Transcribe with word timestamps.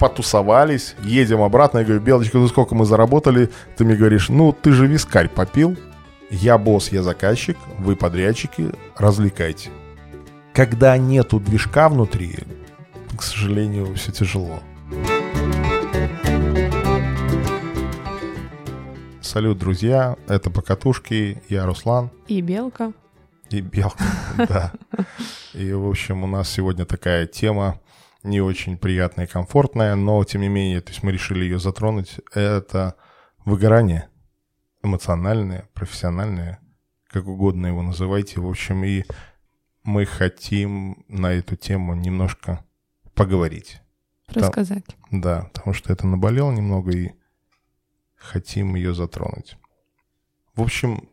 потусовались, 0.00 0.96
едем 1.02 1.42
обратно. 1.42 1.78
Я 1.78 1.84
говорю, 1.84 2.00
Белочка, 2.00 2.38
ну 2.38 2.48
сколько 2.48 2.74
мы 2.74 2.86
заработали? 2.86 3.50
Ты 3.76 3.84
мне 3.84 3.94
говоришь, 3.94 4.30
ну 4.30 4.52
ты 4.52 4.72
же 4.72 4.86
вискарь 4.86 5.28
попил. 5.28 5.76
Я 6.30 6.56
босс, 6.58 6.90
я 6.90 7.02
заказчик, 7.02 7.58
вы 7.78 7.96
подрядчики, 7.96 8.72
развлекайте. 8.96 9.70
Когда 10.54 10.96
нету 10.96 11.38
движка 11.38 11.88
внутри, 11.90 12.38
к 13.16 13.22
сожалению, 13.22 13.94
все 13.94 14.10
тяжело. 14.10 14.60
Салют, 19.20 19.58
друзья, 19.58 20.16
это 20.28 20.50
Покатушки, 20.50 21.42
я 21.48 21.66
Руслан. 21.66 22.10
И 22.26 22.40
Белка. 22.40 22.92
И 23.50 23.60
Белка, 23.60 24.04
да. 24.48 24.72
И, 25.52 25.72
в 25.72 25.86
общем, 25.86 26.24
у 26.24 26.26
нас 26.26 26.48
сегодня 26.48 26.86
такая 26.86 27.26
тема 27.26 27.78
не 28.22 28.40
очень 28.40 28.76
приятная 28.76 29.26
и 29.26 29.28
комфортная, 29.28 29.94
но, 29.94 30.22
тем 30.24 30.42
не 30.42 30.48
менее, 30.48 30.80
то 30.80 30.90
есть 30.90 31.02
мы 31.02 31.12
решили 31.12 31.44
ее 31.44 31.58
затронуть. 31.58 32.20
Это 32.32 32.96
выгорание 33.44 34.08
эмоциональное, 34.82 35.68
профессиональное, 35.74 36.60
как 37.08 37.26
угодно 37.26 37.66
его 37.66 37.82
называйте. 37.82 38.40
В 38.40 38.48
общем, 38.48 38.84
и 38.84 39.04
мы 39.82 40.06
хотим 40.06 41.04
на 41.08 41.32
эту 41.32 41.56
тему 41.56 41.94
немножко 41.94 42.64
поговорить. 43.14 43.80
Рассказать. 44.28 44.84
Там, 45.10 45.20
да, 45.20 45.50
потому 45.52 45.74
что 45.74 45.92
это 45.92 46.06
наболело 46.06 46.52
немного 46.52 46.92
и 46.92 47.12
хотим 48.16 48.74
ее 48.74 48.94
затронуть. 48.94 49.56
В 50.54 50.62
общем, 50.62 51.09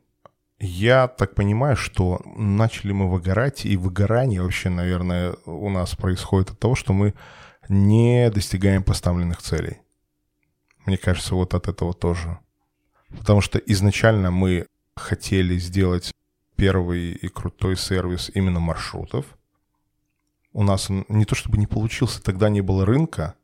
я 0.59 1.07
так 1.07 1.35
понимаю, 1.35 1.75
что 1.75 2.21
начали 2.35 2.91
мы 2.91 3.09
выгорать, 3.09 3.66
и 3.66 3.77
выгорание 3.77 4.41
вообще, 4.41 4.70
наверное, 4.70 5.35
у 5.45 5.70
нас 5.70 5.95
происходит 5.95 6.52
от 6.52 6.59
того, 6.59 6.75
что 6.75 6.93
мы 6.93 7.13
не 7.69 8.30
достигаем 8.31 8.83
поставленных 8.83 9.41
целей. 9.41 9.81
Мне 10.85 10.97
кажется, 10.97 11.35
вот 11.35 11.53
от 11.53 11.67
этого 11.67 11.94
тоже. 11.94 12.39
Потому 13.09 13.41
что 13.41 13.59
изначально 13.59 14.31
мы 14.31 14.67
хотели 14.95 15.58
сделать 15.58 16.11
первый 16.55 17.11
и 17.11 17.28
крутой 17.28 17.78
сервис 17.78 18.31
именно 18.33 18.59
маршрутов. 18.59 19.25
У 20.53 20.63
нас 20.63 20.89
он 20.89 21.05
не 21.08 21.25
то 21.25 21.35
чтобы 21.35 21.58
не 21.58 21.67
получился, 21.67 22.23
тогда 22.23 22.50
не 22.50 22.61
было 22.61 22.85
рынка. 22.85 23.35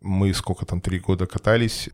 Мы 0.00 0.34
сколько 0.34 0.66
там, 0.66 0.80
три 0.80 0.98
года 0.98 1.26
катались, 1.26 1.88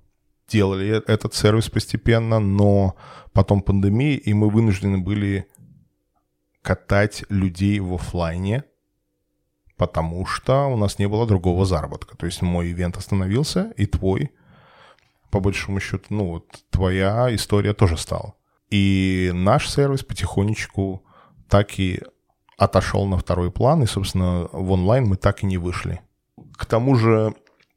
делали 0.49 1.03
этот 1.07 1.35
сервис 1.35 1.69
постепенно, 1.71 2.39
но 2.39 2.97
потом 3.33 3.63
пандемия, 3.63 4.17
и 4.17 4.33
мы 4.33 4.51
вынуждены 4.51 4.99
были 4.99 5.47
катать 6.63 7.25
людей 7.29 7.81
в 7.81 7.95
офлайне, 7.95 8.65
потому 9.77 10.25
что 10.27 10.67
у 10.67 10.77
нас 10.77 10.99
не 10.99 11.07
было 11.07 11.27
другого 11.27 11.67
заработка. 11.67 12.17
То 12.17 12.27
есть 12.27 12.43
мой 12.43 12.71
ивент 12.71 12.97
остановился, 12.97 13.73
и 13.77 13.87
твой, 13.87 14.31
по 15.31 15.41
большому 15.41 15.81
счету, 15.81 16.07
ну 16.11 16.27
вот 16.27 16.65
твоя 16.71 17.35
история 17.35 17.75
тоже 17.75 17.97
стала. 17.97 18.35
И 18.71 19.31
наш 19.35 19.69
сервис 19.69 20.03
потихонечку 20.05 21.05
так 21.49 21.79
и 21.79 22.01
отошел 22.57 23.07
на 23.07 23.19
второй 23.19 23.51
план, 23.51 23.83
и, 23.83 23.87
собственно, 23.87 24.49
в 24.53 24.71
онлайн 24.71 25.07
мы 25.07 25.17
так 25.17 25.43
и 25.43 25.47
не 25.47 25.59
вышли. 25.59 26.01
К 26.57 26.67
тому 26.67 26.95
же 26.95 27.35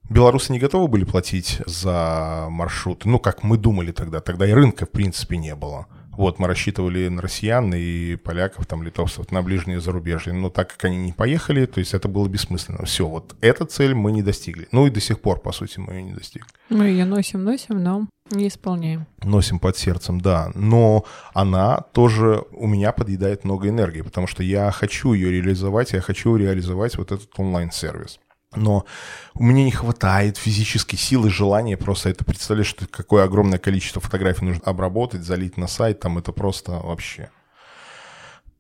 Белорусы 0.09 0.53
не 0.53 0.59
готовы 0.59 0.87
были 0.87 1.03
платить 1.03 1.61
за 1.65 2.47
маршруты, 2.49 3.09
ну, 3.09 3.19
как 3.19 3.43
мы 3.43 3.57
думали 3.57 3.91
тогда. 3.91 4.21
Тогда 4.21 4.47
и 4.47 4.53
рынка, 4.53 4.85
в 4.85 4.91
принципе, 4.91 5.37
не 5.37 5.53
было. 5.53 5.87
Вот, 6.17 6.39
мы 6.39 6.47
рассчитывали 6.47 7.09
на 7.09 7.21
россиян 7.21 7.71
и 7.75 8.15
поляков, 8.15 8.65
там, 8.65 8.81
литовцев, 8.81 9.31
на 9.31 9.43
ближние 9.43 9.79
зарубежья. 9.79 10.33
Но 10.33 10.49
так 10.49 10.69
как 10.69 10.85
они 10.85 10.97
не 10.97 11.11
поехали, 11.11 11.67
то 11.67 11.79
есть 11.79 11.93
это 11.93 12.07
было 12.07 12.27
бессмысленно. 12.27 12.85
Все, 12.85 13.05
вот 13.05 13.35
эту 13.41 13.65
цель 13.65 13.93
мы 13.93 14.11
не 14.11 14.23
достигли. 14.23 14.67
Ну 14.71 14.87
и 14.87 14.89
до 14.89 14.99
сих 14.99 15.19
пор, 15.19 15.39
по 15.39 15.51
сути, 15.51 15.77
мы 15.79 15.93
ее 15.93 16.03
не 16.03 16.13
достигли. 16.13 16.47
Мы 16.69 16.85
ее 16.85 17.05
носим, 17.05 17.43
носим, 17.43 17.83
но 17.83 18.07
не 18.31 18.47
исполняем. 18.47 19.05
Носим 19.23 19.59
под 19.59 19.77
сердцем, 19.77 20.19
да. 20.19 20.51
Но 20.55 21.05
она 21.35 21.81
тоже 21.93 22.43
у 22.51 22.65
меня 22.65 22.93
подъедает 22.93 23.43
много 23.43 23.69
энергии, 23.69 24.01
потому 24.01 24.25
что 24.25 24.41
я 24.41 24.71
хочу 24.71 25.13
ее 25.13 25.31
реализовать, 25.31 25.93
я 25.93 26.01
хочу 26.01 26.35
реализовать 26.35 26.97
вот 26.97 27.11
этот 27.11 27.29
онлайн-сервис 27.37 28.19
но 28.55 28.85
у 29.33 29.43
меня 29.43 29.63
не 29.63 29.71
хватает 29.71 30.37
физической 30.37 30.95
силы, 30.95 31.29
желания 31.29 31.77
просто 31.77 32.09
это 32.09 32.23
представлять, 32.23 32.65
что 32.65 32.87
какое 32.87 33.23
огромное 33.23 33.59
количество 33.59 34.01
фотографий 34.01 34.45
нужно 34.45 34.63
обработать, 34.63 35.23
залить 35.23 35.57
на 35.57 35.67
сайт, 35.67 35.99
там 35.99 36.17
это 36.17 36.31
просто 36.31 36.71
вообще. 36.71 37.29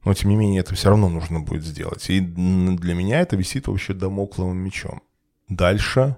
Но, 0.03 0.13
тем 0.13 0.29
не 0.29 0.35
менее, 0.35 0.61
это 0.61 0.75
все 0.75 0.89
равно 0.89 1.09
нужно 1.09 1.41
будет 1.41 1.63
сделать. 1.63 2.09
И 2.09 2.19
для 2.21 2.93
меня 2.93 3.19
это 3.21 3.35
висит 3.35 3.67
вообще 3.67 3.93
домокловым 3.93 4.57
мечом. 4.57 5.01
Дальше 5.49 6.15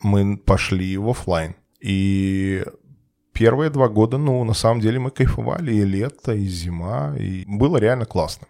мы 0.00 0.38
пошли 0.38 0.96
в 0.96 1.08
офлайн. 1.08 1.54
И 1.80 2.64
первые 3.32 3.70
два 3.70 3.88
года, 3.88 4.16
ну, 4.16 4.42
на 4.44 4.54
самом 4.54 4.80
деле 4.80 5.00
мы 5.00 5.10
кайфовали 5.10 5.74
и 5.74 5.84
лето, 5.84 6.32
и 6.32 6.46
зима, 6.46 7.14
и 7.18 7.44
было 7.46 7.76
реально 7.76 8.06
классно 8.06 8.46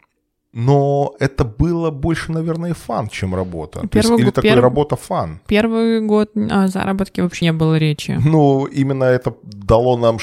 но 0.55 1.17
это 1.19 1.45
было 1.45 1.91
больше, 1.91 2.31
наверное, 2.31 2.75
фан, 2.75 3.09
чем 3.09 3.35
работа. 3.35 3.81
Первый, 3.89 3.91
То 3.91 3.99
есть, 3.99 4.21
или 4.21 4.31
такой 4.31 4.61
работа 4.61 4.95
фан. 4.95 5.41
Первый 5.49 6.01
год 6.01 6.31
о 6.37 6.69
заработке 6.69 7.23
вообще 7.23 7.47
не 7.47 7.53
было 7.53 7.77
речи. 7.77 8.21
Ну, 8.25 8.67
именно 8.67 9.03
это 9.03 9.35
дало 9.43 9.97
нам 9.97 10.19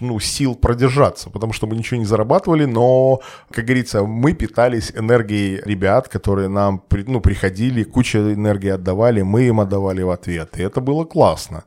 ну, 0.00 0.20
сил 0.20 0.54
продержаться, 0.54 1.30
потому 1.30 1.52
что 1.52 1.66
мы 1.66 1.74
ничего 1.74 1.98
не 1.98 2.06
зарабатывали, 2.06 2.64
но, 2.64 3.20
как 3.50 3.64
говорится, 3.64 4.04
мы 4.04 4.34
питались 4.34 4.92
энергией 4.94 5.60
ребят, 5.64 6.08
которые 6.08 6.48
нам 6.48 6.80
ну, 7.06 7.20
приходили, 7.20 7.82
куча 7.82 8.18
энергии 8.18 8.70
отдавали, 8.70 9.22
мы 9.22 9.48
им 9.48 9.58
отдавали 9.58 10.02
в 10.02 10.10
ответ, 10.10 10.58
и 10.58 10.62
это 10.62 10.80
было 10.80 11.04
классно. 11.04 11.64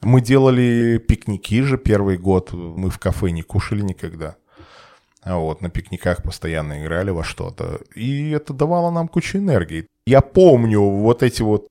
Мы 0.00 0.20
делали 0.20 0.98
пикники 0.98 1.62
же 1.62 1.76
первый 1.76 2.18
год, 2.18 2.52
мы 2.52 2.88
в 2.88 2.98
кафе 3.00 3.30
не 3.30 3.42
кушали 3.42 3.82
никогда. 3.82 4.36
А 5.24 5.36
вот, 5.36 5.62
на 5.62 5.70
пикниках 5.70 6.22
постоянно 6.22 6.82
играли 6.82 7.10
во 7.10 7.22
что-то. 7.22 7.80
И 7.94 8.30
это 8.30 8.52
давало 8.52 8.90
нам 8.90 9.08
кучу 9.08 9.38
энергии. 9.38 9.86
Я 10.06 10.20
помню 10.20 10.80
вот 10.80 11.22
эти 11.22 11.42
вот 11.42 11.68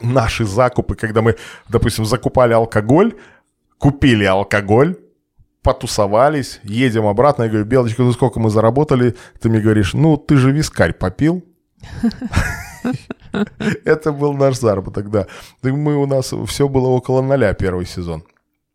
наши 0.00 0.44
закупы, 0.44 0.94
когда 0.96 1.22
мы, 1.22 1.36
допустим, 1.68 2.04
закупали 2.04 2.52
алкоголь, 2.52 3.14
купили 3.78 4.24
алкоголь, 4.24 4.96
потусовались, 5.62 6.60
едем 6.62 7.06
обратно. 7.06 7.44
Я 7.44 7.48
говорю, 7.48 7.64
Белочка, 7.64 8.02
ну 8.02 8.12
сколько 8.12 8.38
мы 8.38 8.50
заработали? 8.50 9.16
Ты 9.40 9.48
мне 9.48 9.60
говоришь, 9.60 9.94
ну 9.94 10.18
ты 10.18 10.36
же 10.36 10.52
вискарь 10.52 10.92
попил. 10.92 11.42
Это 13.84 14.12
был 14.12 14.34
наш 14.34 14.58
заработок, 14.58 15.10
да. 15.10 15.26
Мы 15.62 15.96
у 15.96 16.06
нас 16.06 16.34
все 16.46 16.68
было 16.68 16.88
около 16.88 17.22
ноля 17.22 17.54
первый 17.54 17.86
сезон. 17.86 18.24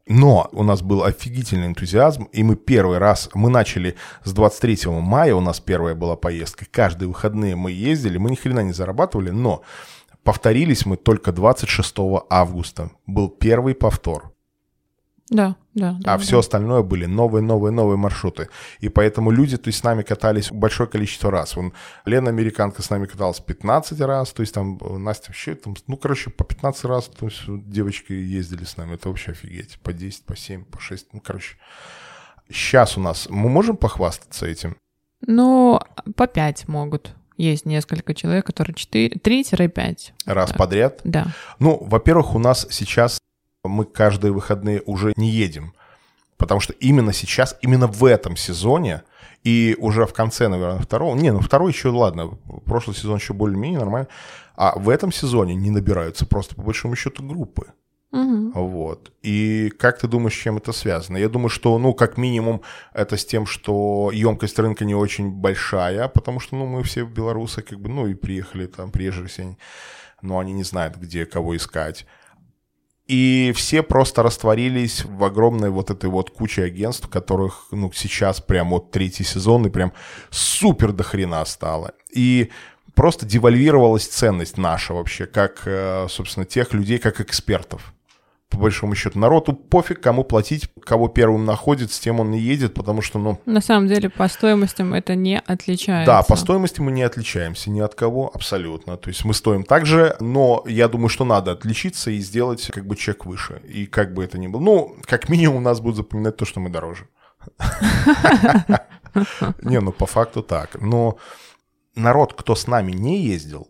Но 0.08 0.50
у 0.52 0.64
нас 0.64 0.84
был 0.84 1.04
офигительный 1.04 1.68
энтузиазм, 1.68 2.26
и 2.26 2.44
мы 2.44 2.56
первый 2.56 3.00
раз, 3.00 3.30
мы 3.34 3.50
начали 3.50 3.96
с 4.24 4.34
23 4.34 4.92
мая, 5.02 5.34
у 5.34 5.42
нас 5.42 5.60
первая 5.60 5.96
была 5.96 6.16
поездка, 6.16 6.66
каждые 6.70 7.08
выходные 7.08 7.56
мы 7.56 7.72
ездили, 7.72 8.20
мы 8.20 8.30
ни 8.30 8.36
хрена 8.36 8.60
не 8.60 8.72
зарабатывали, 8.72 9.32
но 9.32 9.64
повторились 10.24 10.86
мы 10.86 10.98
только 10.98 11.32
26 11.32 11.96
августа, 12.30 12.92
был 13.08 13.30
первый 13.30 13.74
повтор. 13.74 14.34
Да, 15.30 15.56
да. 15.74 15.97
да 16.02 16.13
а 16.13 16.18
да. 16.18 16.24
все 16.24 16.40
остальное 16.40 16.84
были 16.84 17.06
новые, 17.06 17.41
новые, 17.41 17.72
новые 17.72 17.97
маршруты. 17.97 18.50
И 18.80 18.90
поэтому 18.90 19.31
люди, 19.31 19.58
то 19.58 19.69
есть, 19.69 19.80
с 19.80 19.84
нами 19.84 20.03
катались 20.03 20.52
большое 20.52 20.88
количество 20.88 21.31
раз. 21.31 21.56
Вон, 21.56 21.74
Лена 22.06 22.30
Американка 22.30 22.84
с 22.84 22.90
нами 22.91 23.06
каталась 23.08 23.40
15 23.40 24.00
раз, 24.02 24.31
то 24.34 24.41
есть 24.41 24.53
там 24.53 24.78
э, 24.80 24.97
Настя 24.97 25.30
вообще, 25.30 25.56
там, 25.56 25.75
ну, 25.88 25.97
короче, 25.97 26.30
по 26.30 26.44
15 26.44 26.86
раз 26.86 27.06
то 27.06 27.25
есть, 27.25 27.41
девочки 27.47 28.13
ездили 28.13 28.66
с 28.66 28.78
нами. 28.78 28.96
Это 28.96 29.09
вообще 29.09 29.31
офигеть. 29.31 29.80
По 29.80 29.94
10, 29.94 30.25
по 30.25 30.36
7, 30.36 30.63
по 30.63 30.80
6, 30.80 31.08
ну, 31.13 31.22
короче. 31.22 31.56
Сейчас 32.47 32.96
у 32.96 33.02
нас, 33.02 33.28
мы 33.30 33.50
можем 33.50 33.78
похвастаться 33.78 34.46
этим? 34.46 34.78
Ну, 35.25 35.80
по 36.16 36.28
5 36.28 36.68
могут. 36.68 37.16
Есть 37.38 37.66
несколько 37.66 38.13
человек, 38.13 38.45
которые 38.45 38.75
4, 38.75 39.16
3-5. 39.18 39.98
Раз 40.25 40.51
да. 40.51 40.56
подряд? 40.56 41.01
Да. 41.04 41.27
Ну, 41.60 41.77
во-первых, 41.81 42.36
у 42.36 42.39
нас 42.39 42.68
сейчас 42.69 43.19
мы 43.67 43.85
каждые 43.85 44.31
выходные 44.31 44.81
уже 44.85 45.13
не 45.15 45.29
едем. 45.29 45.73
Потому 46.38 46.59
что 46.59 46.73
именно 46.73 47.13
сейчас, 47.13 47.57
именно 47.62 47.88
в 47.88 48.03
этом 48.03 48.35
сезоне, 48.35 49.03
и 49.44 49.75
уже 49.79 50.06
в 50.06 50.13
конце, 50.13 50.47
наверное, 50.47 50.81
второго, 50.81 51.15
не, 51.15 51.31
ну 51.31 51.39
второй 51.39 51.71
еще, 51.71 51.89
ладно, 51.89 52.38
прошлый 52.65 52.95
сезон 52.95 53.17
еще 53.17 53.33
более-менее 53.33 53.79
нормально, 53.79 54.07
а 54.56 54.77
в 54.77 54.89
этом 54.89 55.12
сезоне 55.12 55.56
не 55.56 55.71
набираются 55.71 56.25
просто 56.25 56.56
по 56.56 56.63
большому 56.63 56.95
счету 56.95 57.23
группы. 57.23 57.67
Угу. 58.12 58.51
Вот. 58.53 59.12
И 59.23 59.71
как 59.77 60.00
ты 60.00 60.07
думаешь, 60.07 60.33
с 60.33 60.41
чем 60.41 60.57
это 60.57 60.71
связано? 60.71 61.17
Я 61.17 61.27
думаю, 61.27 61.50
что, 61.50 61.77
ну, 61.77 61.94
как 61.94 62.17
минимум, 62.17 62.62
это 62.94 63.17
с 63.17 63.25
тем, 63.25 63.45
что 63.45 64.09
емкость 64.13 64.57
рынка 64.57 64.85
не 64.85 64.95
очень 64.95 65.29
большая, 65.29 66.07
потому 66.07 66.39
что, 66.39 66.56
ну, 66.56 66.65
мы 66.65 66.83
все 66.83 67.03
белорусы, 67.03 67.62
как 67.62 67.79
бы, 67.79 67.89
ну, 67.89 68.07
и 68.07 68.13
приехали 68.13 68.67
там, 68.67 68.91
приезжие 68.91 69.27
все, 69.27 69.57
но 70.21 70.39
они 70.39 70.53
не 70.53 70.63
знают, 70.63 70.95
где 70.95 71.25
кого 71.25 71.57
искать. 71.57 72.06
И 73.07 73.54
все 73.56 73.84
просто 73.84 74.24
растворились 74.24 75.06
в 75.06 75.24
огромной 75.24 75.69
вот 75.69 75.92
этой 75.92 76.10
вот 76.10 76.31
куче 76.31 76.63
агентств, 76.63 77.07
которых, 77.07 77.68
ну, 77.72 77.92
сейчас 77.94 78.42
прям 78.42 78.72
вот 78.72 78.92
третий 78.92 79.24
сезон 79.24 79.68
и 79.68 79.69
прям 79.69 79.94
супер 80.31 80.92
до 80.92 81.04
хрена 81.04 81.46
стало. 81.46 81.94
И 82.12 82.50
просто 82.96 83.25
девальвировалась 83.25 84.07
ценность 84.07 84.57
наша 84.57 84.94
вообще, 84.94 85.28
как, 85.28 85.62
э, 85.66 86.07
собственно, 86.10 86.46
тех 86.46 86.74
людей, 86.74 86.98
как 86.98 87.22
экспертов 87.22 87.94
по 88.56 88.63
большому 88.63 88.96
счету. 88.96 89.19
Народу 89.19 89.54
пофиг, 89.54 90.02
кому 90.02 90.24
платить, 90.24 90.69
кого 90.84 91.07
первым 91.07 91.46
находит, 91.46 91.92
с 91.92 92.00
тем 92.00 92.19
он 92.19 92.34
и 92.34 92.40
едет, 92.40 92.74
потому 92.74 93.02
что, 93.02 93.19
ну... 93.19 93.40
На 93.46 93.62
самом 93.62 93.88
деле, 93.88 94.10
по 94.10 94.28
стоимостям 94.28 94.94
это 94.94 95.16
не 95.16 95.40
отличается. 95.40 96.12
Да, 96.12 96.24
по 96.24 96.36
стоимости 96.36 96.81
мы 96.81 96.92
не 96.92 97.04
отличаемся 97.04 97.69
ни 97.69 97.80
от 97.80 97.96
кого 97.96 98.31
абсолютно. 98.34 98.98
То 98.98 99.10
есть 99.10 99.25
мы 99.25 99.34
стоим 99.34 99.63
так 99.63 99.86
же, 99.86 100.16
но 100.19 100.63
я 100.68 100.88
думаю, 100.88 101.10
что 101.10 101.25
надо 101.25 101.52
отличиться 101.52 102.12
и 102.12 102.18
сделать 102.19 102.66
как 102.74 102.86
бы 102.88 102.96
чек 102.96 103.25
выше. 103.25 103.62
И 103.68 103.86
как 103.86 104.13
бы 104.13 104.24
это 104.24 104.38
ни 104.38 104.48
было. 104.48 104.62
Ну, 104.62 104.96
как 105.04 105.30
минимум 105.30 105.63
нас 105.63 105.80
будут 105.80 105.98
запоминать 105.98 106.38
то, 106.38 106.46
что 106.46 106.60
мы 106.60 106.69
дороже. 106.69 107.08
Не, 109.62 109.80
ну 109.80 109.92
по 109.92 110.06
факту 110.06 110.42
так. 110.42 110.81
Но 110.81 111.18
народ, 111.96 112.34
кто 112.34 112.56
с 112.56 112.68
нами 112.68 112.92
не 112.92 113.22
ездил, 113.24 113.69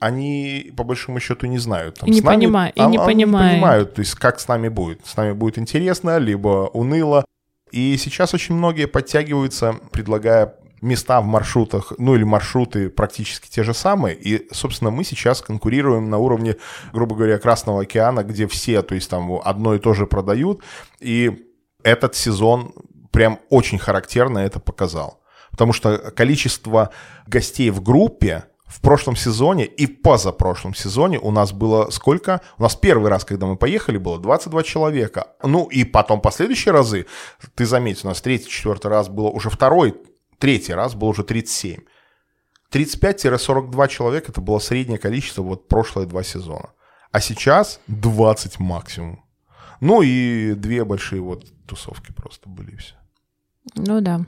они 0.00 0.72
по 0.76 0.82
большому 0.82 1.20
счету 1.20 1.46
не 1.46 1.58
знают. 1.58 2.00
Там, 2.00 2.08
и 2.08 2.12
не, 2.12 2.20
нами, 2.22 2.36
понима... 2.36 2.68
и 2.68 2.80
не 2.80 2.98
понимают. 2.98 3.52
понимают, 3.52 3.94
то 3.94 4.00
есть 4.00 4.14
как 4.14 4.40
с 4.40 4.48
нами 4.48 4.68
будет. 4.68 5.06
С 5.06 5.16
нами 5.16 5.32
будет 5.32 5.58
интересно, 5.58 6.18
либо 6.18 6.70
уныло. 6.72 7.24
И 7.70 7.96
сейчас 7.98 8.34
очень 8.34 8.54
многие 8.56 8.86
подтягиваются, 8.86 9.76
предлагая 9.92 10.54
места 10.80 11.20
в 11.20 11.26
маршрутах, 11.26 11.92
ну 11.98 12.14
или 12.14 12.24
маршруты 12.24 12.88
практически 12.88 13.48
те 13.48 13.62
же 13.62 13.74
самые. 13.74 14.16
И, 14.16 14.48
собственно, 14.52 14.90
мы 14.90 15.04
сейчас 15.04 15.42
конкурируем 15.42 16.08
на 16.08 16.18
уровне, 16.18 16.56
грубо 16.92 17.14
говоря, 17.14 17.38
Красного 17.38 17.82
океана, 17.82 18.24
где 18.24 18.46
все, 18.48 18.82
то 18.82 18.94
есть 18.94 19.10
там 19.10 19.40
одно 19.44 19.74
и 19.74 19.78
то 19.78 19.92
же 19.92 20.06
продают. 20.06 20.62
И 20.98 21.46
этот 21.82 22.14
сезон 22.14 22.72
прям 23.12 23.38
очень 23.50 23.78
характерно 23.78 24.38
это 24.38 24.60
показал. 24.60 25.20
Потому 25.50 25.72
что 25.72 25.98
количество 26.16 26.90
гостей 27.26 27.70
в 27.70 27.82
группе 27.82 28.44
в 28.70 28.80
прошлом 28.80 29.16
сезоне 29.16 29.66
и 29.66 29.88
позапрошлом 29.88 30.74
сезоне 30.74 31.18
у 31.18 31.32
нас 31.32 31.52
было 31.52 31.90
сколько? 31.90 32.40
У 32.56 32.62
нас 32.62 32.76
первый 32.76 33.10
раз, 33.10 33.24
когда 33.24 33.46
мы 33.46 33.56
поехали, 33.56 33.98
было 33.98 34.20
22 34.20 34.62
человека. 34.62 35.26
Ну 35.42 35.66
и 35.66 35.82
потом 35.82 36.20
последующие 36.20 36.72
разы, 36.72 37.06
ты 37.56 37.66
заметил, 37.66 38.02
у 38.04 38.08
нас 38.10 38.20
третий, 38.20 38.48
четвертый 38.48 38.86
раз 38.86 39.08
было 39.08 39.28
уже 39.28 39.50
второй, 39.50 39.96
третий 40.38 40.72
раз 40.72 40.94
было 40.94 41.08
уже 41.08 41.24
37. 41.24 41.80
35-42 42.72 43.88
человека 43.88 44.30
это 44.30 44.40
было 44.40 44.60
среднее 44.60 44.98
количество 44.98 45.42
вот 45.42 45.66
прошлые 45.66 46.06
два 46.06 46.22
сезона. 46.22 46.70
А 47.10 47.20
сейчас 47.20 47.80
20 47.88 48.60
максимум. 48.60 49.24
Ну 49.80 50.02
и 50.02 50.54
две 50.54 50.84
большие 50.84 51.20
вот 51.20 51.44
тусовки 51.66 52.12
просто 52.12 52.48
были 52.48 52.76
все. 52.76 52.94
Ну 53.74 54.00
да, 54.00 54.20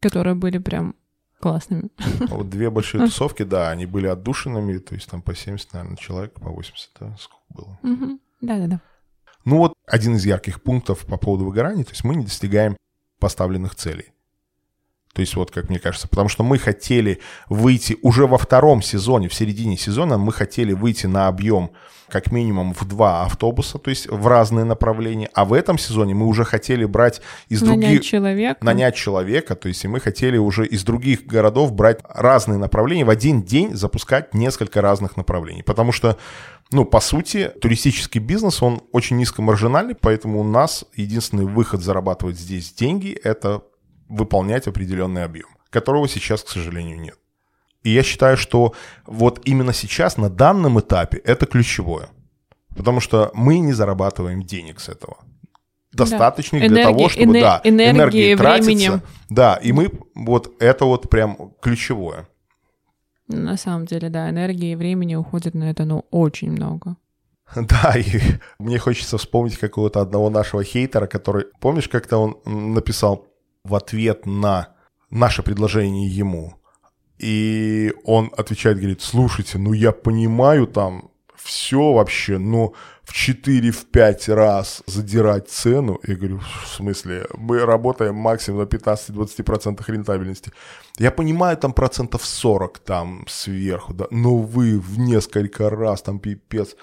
которые 0.00 0.34
были 0.34 0.58
прям 0.58 0.96
классными. 1.40 1.90
Вот 2.28 2.48
две 2.48 2.70
большие 2.70 3.00
тусовки, 3.06 3.42
да, 3.42 3.70
они 3.70 3.86
были 3.86 4.06
отдушинами, 4.06 4.78
то 4.78 4.94
есть 4.94 5.08
там 5.10 5.22
по 5.22 5.34
70, 5.34 5.72
наверное, 5.72 5.96
человек, 5.96 6.34
по 6.34 6.50
80, 6.50 6.90
да, 7.00 7.16
сколько 7.18 7.44
было. 7.50 7.78
Да-да-да. 8.40 8.80
Ну 9.44 9.58
вот 9.58 9.74
один 9.86 10.16
из 10.16 10.26
ярких 10.26 10.62
пунктов 10.62 11.06
по 11.06 11.16
поводу 11.16 11.44
выгорания, 11.44 11.84
то 11.84 11.90
есть 11.90 12.04
мы 12.04 12.16
не 12.16 12.24
достигаем 12.24 12.76
поставленных 13.20 13.74
целей. 13.74 14.12
То 15.16 15.20
есть 15.20 15.34
вот 15.34 15.50
как 15.50 15.70
мне 15.70 15.78
кажется, 15.78 16.08
потому 16.08 16.28
что 16.28 16.44
мы 16.44 16.58
хотели 16.58 17.20
выйти 17.48 17.96
уже 18.02 18.26
во 18.26 18.36
втором 18.36 18.82
сезоне, 18.82 19.30
в 19.30 19.34
середине 19.34 19.78
сезона 19.78 20.18
мы 20.18 20.30
хотели 20.30 20.74
выйти 20.74 21.06
на 21.06 21.26
объем 21.26 21.70
как 22.10 22.30
минимум 22.30 22.74
в 22.74 22.84
два 22.84 23.24
автобуса, 23.24 23.78
то 23.78 23.88
есть 23.88 24.08
в 24.10 24.26
разные 24.26 24.66
направления. 24.66 25.30
А 25.32 25.46
в 25.46 25.54
этом 25.54 25.78
сезоне 25.78 26.12
мы 26.12 26.26
уже 26.26 26.44
хотели 26.44 26.84
брать 26.84 27.22
из 27.48 27.62
нанять 27.62 27.80
других... 27.80 28.04
человека. 28.04 28.62
Нанять 28.62 28.94
человека. 28.94 29.56
То 29.56 29.68
есть 29.68 29.82
и 29.86 29.88
мы 29.88 30.00
хотели 30.00 30.36
уже 30.36 30.66
из 30.66 30.84
других 30.84 31.24
городов 31.24 31.72
брать 31.72 32.00
разные 32.06 32.58
направления, 32.58 33.06
в 33.06 33.10
один 33.10 33.42
день 33.42 33.74
запускать 33.74 34.34
несколько 34.34 34.82
разных 34.82 35.16
направлений. 35.16 35.62
Потому 35.62 35.92
что 35.92 36.18
ну, 36.72 36.84
по 36.84 37.00
сути, 37.00 37.50
туристический 37.62 38.20
бизнес, 38.20 38.62
он 38.62 38.82
очень 38.92 39.16
низкомаржинальный, 39.16 39.94
поэтому 39.94 40.40
у 40.40 40.44
нас 40.44 40.84
единственный 40.94 41.46
выход 41.46 41.80
зарабатывать 41.80 42.36
здесь 42.38 42.70
деньги– 42.74 43.18
это 43.24 43.62
выполнять 44.08 44.66
определенный 44.66 45.24
объем, 45.24 45.48
которого 45.70 46.08
сейчас, 46.08 46.42
к 46.42 46.48
сожалению, 46.48 47.00
нет. 47.00 47.18
И 47.82 47.90
я 47.90 48.02
считаю, 48.02 48.36
что 48.36 48.74
вот 49.06 49.40
именно 49.44 49.72
сейчас, 49.72 50.16
на 50.16 50.28
данном 50.28 50.80
этапе, 50.80 51.18
это 51.18 51.46
ключевое. 51.46 52.08
Потому 52.76 53.00
что 53.00 53.30
мы 53.32 53.58
не 53.58 53.72
зарабатываем 53.72 54.42
денег 54.42 54.80
с 54.80 54.88
этого. 54.88 55.18
Достаточно 55.92 56.58
да. 56.58 56.66
для 56.66 56.82
энергии, 56.82 56.96
того, 56.96 57.08
чтобы, 57.08 57.24
энер- 57.24 57.40
да, 57.40 57.60
энергии, 57.64 57.96
энергии 57.96 58.34
тратится. 58.34 58.66
Временем. 58.66 59.02
Да, 59.30 59.54
и 59.54 59.72
мы, 59.72 59.90
вот 60.14 60.52
это 60.60 60.84
вот 60.84 61.08
прям 61.08 61.52
ключевое. 61.62 62.28
На 63.28 63.56
самом 63.56 63.86
деле, 63.86 64.08
да, 64.08 64.30
энергии 64.30 64.72
и 64.72 64.76
времени 64.76 65.14
уходит 65.14 65.54
на 65.54 65.70
это, 65.70 65.84
ну, 65.84 66.04
очень 66.10 66.50
много. 66.50 66.96
Да, 67.54 67.94
и 67.96 68.20
мне 68.58 68.78
хочется 68.78 69.16
вспомнить 69.18 69.58
какого-то 69.58 70.00
одного 70.00 70.30
нашего 70.30 70.64
хейтера, 70.64 71.06
который, 71.06 71.46
помнишь, 71.60 71.88
как-то 71.88 72.18
он 72.18 72.74
написал 72.74 73.26
в 73.66 73.74
ответ 73.74 74.26
на 74.26 74.68
наше 75.10 75.42
предложение 75.42 76.08
ему, 76.08 76.54
и 77.18 77.92
он 78.04 78.30
отвечает, 78.36 78.78
говорит, 78.78 79.02
слушайте, 79.02 79.58
ну 79.58 79.72
я 79.72 79.92
понимаю 79.92 80.66
там 80.66 81.10
все 81.36 81.92
вообще, 81.92 82.38
но 82.38 82.72
в 83.04 83.12
4-5 83.12 84.34
раз 84.34 84.82
задирать 84.86 85.48
цену, 85.48 86.00
я 86.06 86.16
говорю, 86.16 86.40
в 86.64 86.68
смысле, 86.68 87.26
мы 87.34 87.64
работаем 87.64 88.16
максимум 88.16 88.60
на 88.60 88.64
15-20% 88.64 89.82
рентабельности. 89.86 90.52
Я 90.98 91.10
понимаю, 91.10 91.56
там 91.56 91.72
процентов 91.72 92.24
40 92.24 92.78
там 92.80 93.24
сверху, 93.28 93.94
да, 93.94 94.06
но 94.10 94.38
вы 94.38 94.80
в 94.80 94.98
несколько 94.98 95.70
раз 95.70 96.02
там 96.02 96.18
пипец 96.18 96.74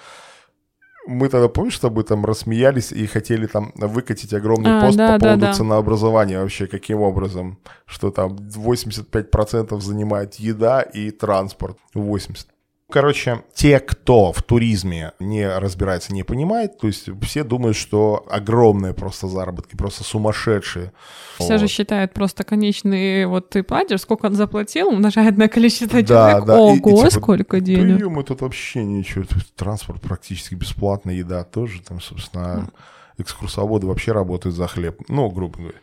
мы 1.06 1.28
тогда, 1.28 1.48
помнишь, 1.48 1.76
с 1.76 1.80
тобой 1.80 2.04
там 2.04 2.24
рассмеялись 2.24 2.92
и 2.92 3.06
хотели 3.06 3.46
там 3.46 3.72
выкатить 3.74 4.32
огромный 4.32 4.78
а, 4.78 4.80
пост 4.80 4.96
да, 4.96 5.14
по 5.14 5.20
поводу 5.20 5.40
да, 5.40 5.46
да. 5.48 5.52
ценообразования 5.52 6.40
вообще, 6.40 6.66
каким 6.66 7.00
образом, 7.00 7.58
что 7.86 8.10
там 8.10 8.36
85% 8.36 9.80
занимает 9.80 10.36
еда 10.36 10.82
и 10.82 11.10
транспорт, 11.10 11.78
80%. 11.94 12.46
Короче, 12.94 13.42
те, 13.54 13.80
кто 13.80 14.32
в 14.32 14.40
туризме 14.44 15.14
не 15.18 15.48
разбирается, 15.48 16.14
не 16.14 16.22
понимает, 16.22 16.78
то 16.78 16.86
есть 16.86 17.08
все 17.22 17.42
думают, 17.42 17.76
что 17.76 18.24
огромные 18.30 18.94
просто 18.94 19.26
заработки, 19.26 19.74
просто 19.74 20.04
сумасшедшие. 20.04 20.92
Все 21.40 21.54
вот. 21.54 21.58
же 21.58 21.66
считают 21.66 22.12
просто 22.12 22.44
конечный, 22.44 23.26
вот 23.26 23.50
ты 23.50 23.64
платишь, 23.64 24.02
сколько 24.02 24.26
он 24.26 24.34
заплатил, 24.34 24.90
умножает 24.90 25.36
на 25.36 25.48
количество 25.48 26.02
да, 26.02 26.06
человек, 26.06 26.44
да. 26.44 26.56
ого, 26.56 26.74
и, 26.74 26.76
и, 26.76 26.82
типа, 26.82 27.10
сколько 27.10 27.58
денег. 27.58 27.98
Да, 27.98 28.08
мы 28.08 28.22
тут 28.22 28.42
вообще 28.42 28.84
ничего, 28.84 29.24
транспорт 29.56 30.00
практически 30.00 30.54
бесплатный, 30.54 31.16
еда 31.16 31.42
тоже, 31.42 31.82
там, 31.82 32.00
собственно, 32.00 32.70
экскурсоводы 33.18 33.86
вообще 33.86 34.12
работают 34.12 34.56
за 34.56 34.66
хлеб, 34.66 35.00
ну, 35.08 35.30
грубо 35.30 35.58
говоря. 35.58 35.78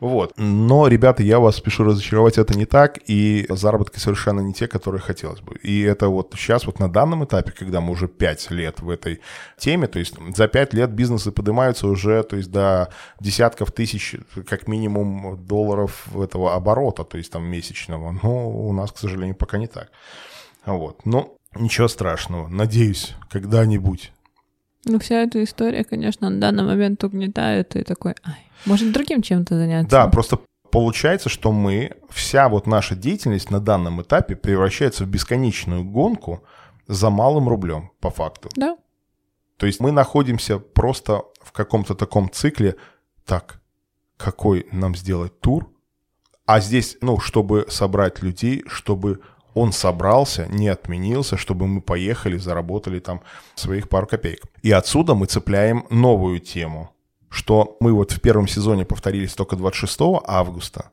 Вот. 0.00 0.32
Но, 0.36 0.86
ребята, 0.88 1.22
я 1.22 1.40
вас 1.40 1.56
спешу 1.56 1.84
разочаровать, 1.84 2.38
это 2.38 2.56
не 2.56 2.66
так, 2.66 2.98
и 3.06 3.46
заработки 3.48 3.98
совершенно 3.98 4.40
не 4.40 4.52
те, 4.52 4.68
которые 4.68 5.00
хотелось 5.00 5.40
бы. 5.40 5.56
И 5.56 5.82
это 5.82 6.08
вот 6.08 6.34
сейчас, 6.36 6.66
вот 6.66 6.78
на 6.78 6.88
данном 6.88 7.24
этапе, 7.24 7.52
когда 7.52 7.80
мы 7.80 7.92
уже 7.92 8.08
5 8.08 8.50
лет 8.50 8.80
в 8.80 8.90
этой 8.90 9.20
теме, 9.56 9.86
то 9.86 9.98
есть 9.98 10.14
за 10.36 10.48
5 10.48 10.74
лет 10.74 10.90
бизнесы 10.90 11.32
поднимаются 11.32 11.86
уже, 11.88 12.22
то 12.22 12.36
есть 12.36 12.50
до 12.50 12.90
десятков 13.20 13.72
тысяч, 13.72 14.14
как 14.46 14.68
минимум, 14.68 15.36
долларов 15.46 16.06
этого 16.14 16.54
оборота, 16.54 17.04
то 17.04 17.18
есть 17.18 17.32
там 17.32 17.44
месячного. 17.44 18.18
Но 18.22 18.50
у 18.50 18.72
нас, 18.72 18.92
к 18.92 18.98
сожалению, 18.98 19.34
пока 19.34 19.58
не 19.58 19.66
так. 19.66 19.90
Вот. 20.66 21.04
Но 21.06 21.34
ничего 21.54 21.88
страшного. 21.88 22.48
Надеюсь, 22.48 23.14
когда-нибудь 23.30 24.12
ну, 24.84 24.98
вся 24.98 25.22
эта 25.22 25.42
история, 25.42 25.84
конечно, 25.84 26.30
на 26.30 26.40
данный 26.40 26.64
момент 26.64 27.02
угнетает, 27.04 27.76
и 27.76 27.82
такой, 27.82 28.14
ай, 28.24 28.50
может, 28.66 28.92
другим 28.92 29.22
чем-то 29.22 29.56
заняться. 29.56 29.90
Да, 29.90 30.06
просто 30.08 30.38
получается, 30.70 31.28
что 31.28 31.52
мы, 31.52 31.92
вся 32.10 32.48
вот 32.48 32.66
наша 32.66 32.94
деятельность 32.94 33.50
на 33.50 33.60
данном 33.60 34.02
этапе 34.02 34.36
превращается 34.36 35.04
в 35.04 35.08
бесконечную 35.08 35.84
гонку 35.84 36.42
за 36.86 37.10
малым 37.10 37.48
рублем, 37.48 37.90
по 38.00 38.10
факту. 38.10 38.48
Да. 38.56 38.76
То 39.56 39.66
есть 39.66 39.80
мы 39.80 39.92
находимся 39.92 40.58
просто 40.58 41.22
в 41.42 41.52
каком-то 41.52 41.94
таком 41.94 42.30
цикле, 42.30 42.76
так, 43.26 43.60
какой 44.16 44.66
нам 44.72 44.94
сделать 44.94 45.40
тур, 45.40 45.70
а 46.46 46.60
здесь, 46.60 46.96
ну, 47.02 47.18
чтобы 47.18 47.66
собрать 47.68 48.22
людей, 48.22 48.64
чтобы 48.66 49.20
он 49.54 49.72
собрался, 49.72 50.46
не 50.46 50.68
отменился, 50.68 51.36
чтобы 51.36 51.66
мы 51.66 51.80
поехали, 51.80 52.36
заработали 52.36 53.00
там 53.00 53.22
своих 53.54 53.88
пару 53.88 54.06
копеек. 54.06 54.42
И 54.62 54.70
отсюда 54.70 55.14
мы 55.14 55.26
цепляем 55.26 55.86
новую 55.90 56.40
тему, 56.40 56.90
что 57.28 57.76
мы 57.80 57.92
вот 57.92 58.12
в 58.12 58.20
первом 58.20 58.48
сезоне 58.48 58.84
повторились 58.84 59.34
только 59.34 59.56
26 59.56 59.98
августа, 60.26 60.90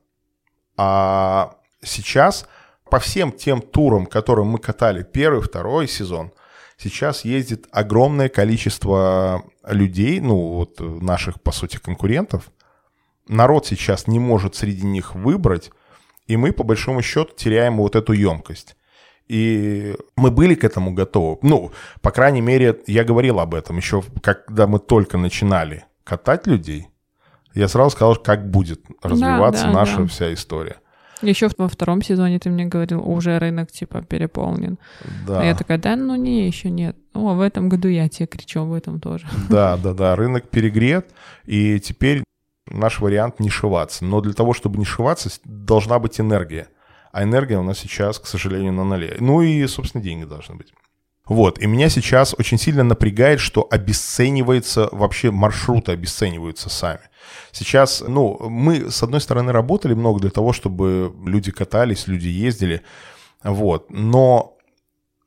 а 0.77 1.55
сейчас 1.81 2.47
по 2.89 2.99
всем 2.99 3.31
тем 3.31 3.61
турам, 3.61 4.05
которые 4.05 4.45
мы 4.45 4.59
катали 4.59 5.03
первый, 5.03 5.41
второй 5.41 5.87
сезон, 5.87 6.31
сейчас 6.77 7.25
ездит 7.25 7.67
огромное 7.71 8.29
количество 8.29 9.43
людей, 9.67 10.19
ну 10.19 10.35
вот 10.35 10.79
наших, 10.79 11.41
по 11.41 11.51
сути, 11.51 11.77
конкурентов. 11.77 12.51
Народ 13.27 13.65
сейчас 13.65 14.07
не 14.07 14.19
может 14.19 14.55
среди 14.55 14.85
них 14.85 15.15
выбрать, 15.15 15.71
и 16.27 16.37
мы, 16.37 16.51
по 16.51 16.63
большому 16.63 17.01
счету, 17.01 17.31
теряем 17.35 17.77
вот 17.77 17.95
эту 17.95 18.13
емкость. 18.13 18.75
И 19.27 19.95
мы 20.15 20.29
были 20.29 20.53
к 20.55 20.63
этому 20.63 20.93
готовы. 20.93 21.39
Ну, 21.41 21.71
по 22.01 22.11
крайней 22.11 22.41
мере, 22.41 22.79
я 22.85 23.03
говорил 23.03 23.39
об 23.39 23.55
этом 23.55 23.77
еще, 23.77 24.03
когда 24.21 24.67
мы 24.67 24.79
только 24.79 25.17
начинали 25.17 25.85
катать 26.03 26.45
людей. 26.45 26.87
Я 27.55 27.67
сразу 27.67 27.91
сказал, 27.91 28.15
как 28.17 28.49
будет 28.49 28.81
развиваться 29.01 29.63
да, 29.63 29.71
да, 29.71 29.79
наша 29.79 29.97
да. 29.97 30.07
вся 30.07 30.33
история. 30.33 30.77
Еще 31.21 31.49
во 31.57 31.69
втором 31.69 32.01
сезоне 32.01 32.39
ты 32.39 32.49
мне 32.49 32.65
говорил, 32.65 33.01
уже 33.09 33.39
рынок 33.39 33.71
типа 33.71 34.01
переполнен. 34.01 34.77
Да. 35.25 35.41
А 35.41 35.45
я 35.45 35.55
такая, 35.55 35.77
да, 35.77 35.95
ну 35.95 36.15
не, 36.15 36.45
еще 36.45 36.69
нет. 36.69 36.97
О, 37.13 37.33
в 37.33 37.41
этом 37.41 37.69
году 37.69 37.87
я 37.87 38.09
тебе 38.09 38.27
кричу 38.27 38.61
об 38.61 38.73
этом 38.73 38.99
тоже. 38.99 39.25
Да, 39.49 39.77
да, 39.77 39.93
да, 39.93 40.15
рынок 40.15 40.49
перегрет, 40.49 41.09
и 41.45 41.79
теперь 41.79 42.23
наш 42.67 42.99
вариант 42.99 43.39
не 43.39 43.49
шиваться. 43.49 44.05
Но 44.05 44.21
для 44.21 44.33
того, 44.33 44.53
чтобы 44.53 44.77
не 44.77 44.85
шиваться, 44.85 45.29
должна 45.43 45.99
быть 45.99 46.19
энергия. 46.19 46.67
А 47.11 47.23
энергия 47.23 47.57
у 47.57 47.63
нас 47.63 47.79
сейчас, 47.79 48.19
к 48.19 48.27
сожалению, 48.27 48.73
на 48.73 48.83
ноле. 48.83 49.17
Ну 49.19 49.41
и, 49.41 49.65
собственно, 49.67 50.03
деньги 50.03 50.25
должны 50.25 50.55
быть. 50.55 50.73
Вот, 51.27 51.59
и 51.59 51.65
меня 51.65 51.89
сейчас 51.89 52.35
очень 52.37 52.59
сильно 52.59 52.83
напрягает, 52.83 53.39
что 53.39 53.67
обесценивается, 53.71 54.89
вообще 54.91 55.31
маршруты 55.31 55.91
обесцениваются 55.91 56.69
сами. 56.69 56.99
Сейчас, 57.51 58.03
ну, 58.07 58.37
мы, 58.47 58.91
с 58.91 59.01
одной 59.01 59.21
стороны, 59.21 59.51
работали 59.51 59.95
много 59.95 60.19
для 60.19 60.29
того, 60.29 60.53
чтобы 60.53 61.15
люди 61.25 61.51
катались, 61.51 62.05
люди 62.05 62.27
ездили, 62.27 62.83
вот, 63.43 63.89
но 63.89 64.54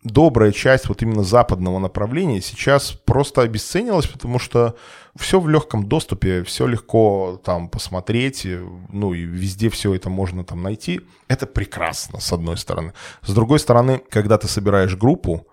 добрая 0.08 0.52
часть 0.52 0.88
вот 0.88 1.02
именно 1.02 1.22
западного 1.22 1.78
направления 1.78 2.40
сейчас 2.40 2.90
просто 2.92 3.42
обесценилась, 3.42 4.06
потому 4.06 4.38
что 4.38 4.76
все 5.16 5.38
в 5.38 5.48
легком 5.48 5.88
доступе, 5.88 6.42
все 6.42 6.66
легко 6.66 7.40
там 7.44 7.68
посмотреть, 7.68 8.46
ну 8.88 9.14
и 9.14 9.22
везде 9.22 9.68
все 9.70 9.94
это 9.94 10.10
можно 10.10 10.44
там 10.44 10.62
найти. 10.62 11.00
Это 11.28 11.46
прекрасно, 11.46 12.20
с 12.20 12.32
одной 12.32 12.56
стороны. 12.56 12.92
С 13.22 13.32
другой 13.32 13.60
стороны, 13.60 14.02
когда 14.10 14.38
ты 14.38 14.48
собираешь 14.48 14.96
группу, 14.96 15.46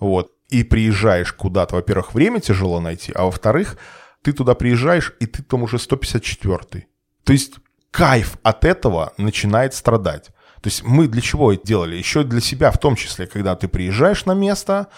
вот, 0.00 0.32
и 0.50 0.64
приезжаешь 0.64 1.32
куда-то, 1.32 1.76
во-первых, 1.76 2.14
время 2.14 2.40
тяжело 2.40 2.80
найти, 2.80 3.12
а 3.14 3.24
во-вторых, 3.24 3.78
ты 4.22 4.32
туда 4.32 4.54
приезжаешь, 4.54 5.14
и 5.20 5.26
ты 5.26 5.42
там 5.42 5.62
уже 5.62 5.76
154-й. 5.76 6.86
То 7.24 7.32
есть 7.32 7.54
кайф 7.90 8.38
от 8.42 8.64
этого 8.64 9.12
начинает 9.16 9.74
страдать. 9.74 10.30
То 10.62 10.68
есть 10.68 10.82
мы 10.82 11.06
для 11.06 11.20
чего 11.20 11.52
это 11.52 11.66
делали? 11.66 11.96
Еще 11.96 12.24
для 12.24 12.40
себя 12.40 12.70
в 12.70 12.78
том 12.78 12.96
числе, 12.96 13.26
когда 13.26 13.54
ты 13.54 13.68
приезжаешь 13.68 14.24
на 14.24 14.32
место, 14.32 14.88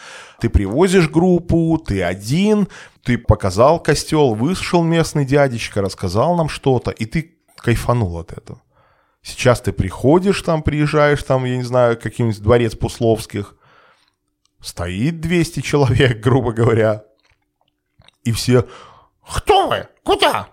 ты 0.41 0.49
привозишь 0.49 1.09
группу, 1.09 1.79
ты 1.79 2.03
один, 2.03 2.69
ты 3.03 3.19
показал 3.19 3.83
костел, 3.83 4.35
вышел 4.35 4.83
местный 4.83 5.25
дядечка, 5.25 5.83
рассказал 5.83 6.35
нам 6.37 6.49
что-то, 6.49 6.91
и 6.91 7.05
ты 7.05 7.37
кайфанул 7.57 8.19
от 8.19 8.33
этого. 8.33 8.63
Сейчас 9.23 9.61
ты 9.61 9.73
приходишь 9.73 10.41
там, 10.41 10.63
приезжаешь 10.63 11.23
там, 11.23 11.45
я 11.45 11.57
не 11.57 11.63
знаю, 11.63 11.99
каким-нибудь 12.01 12.43
дворец 12.43 12.75
Пусловских, 12.75 13.55
стоит 14.63 15.21
200 15.21 15.61
человек, 15.61 16.21
грубо 16.23 16.53
говоря, 16.53 17.05
и 18.25 18.33
все 18.33 18.67
«Кто 19.35 19.69
вы? 19.69 19.89
Куда? 20.03 20.49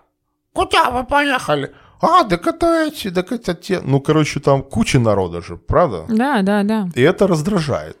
Куда 0.52 0.90
вы 0.90 1.04
поехали?» 1.04 1.74
А, 2.00 2.24
так 2.24 2.46
это 2.46 2.86
эти, 2.86 3.10
так 3.10 3.32
это 3.32 3.54
те. 3.54 3.80
Ну, 3.80 4.00
короче, 4.00 4.40
там 4.40 4.62
куча 4.62 4.98
народа 4.98 5.42
же, 5.42 5.56
правда? 5.56 6.04
Да, 6.08 6.42
да, 6.42 6.62
да. 6.62 6.88
И 6.94 7.02
это 7.02 7.26
раздражает. 7.26 7.96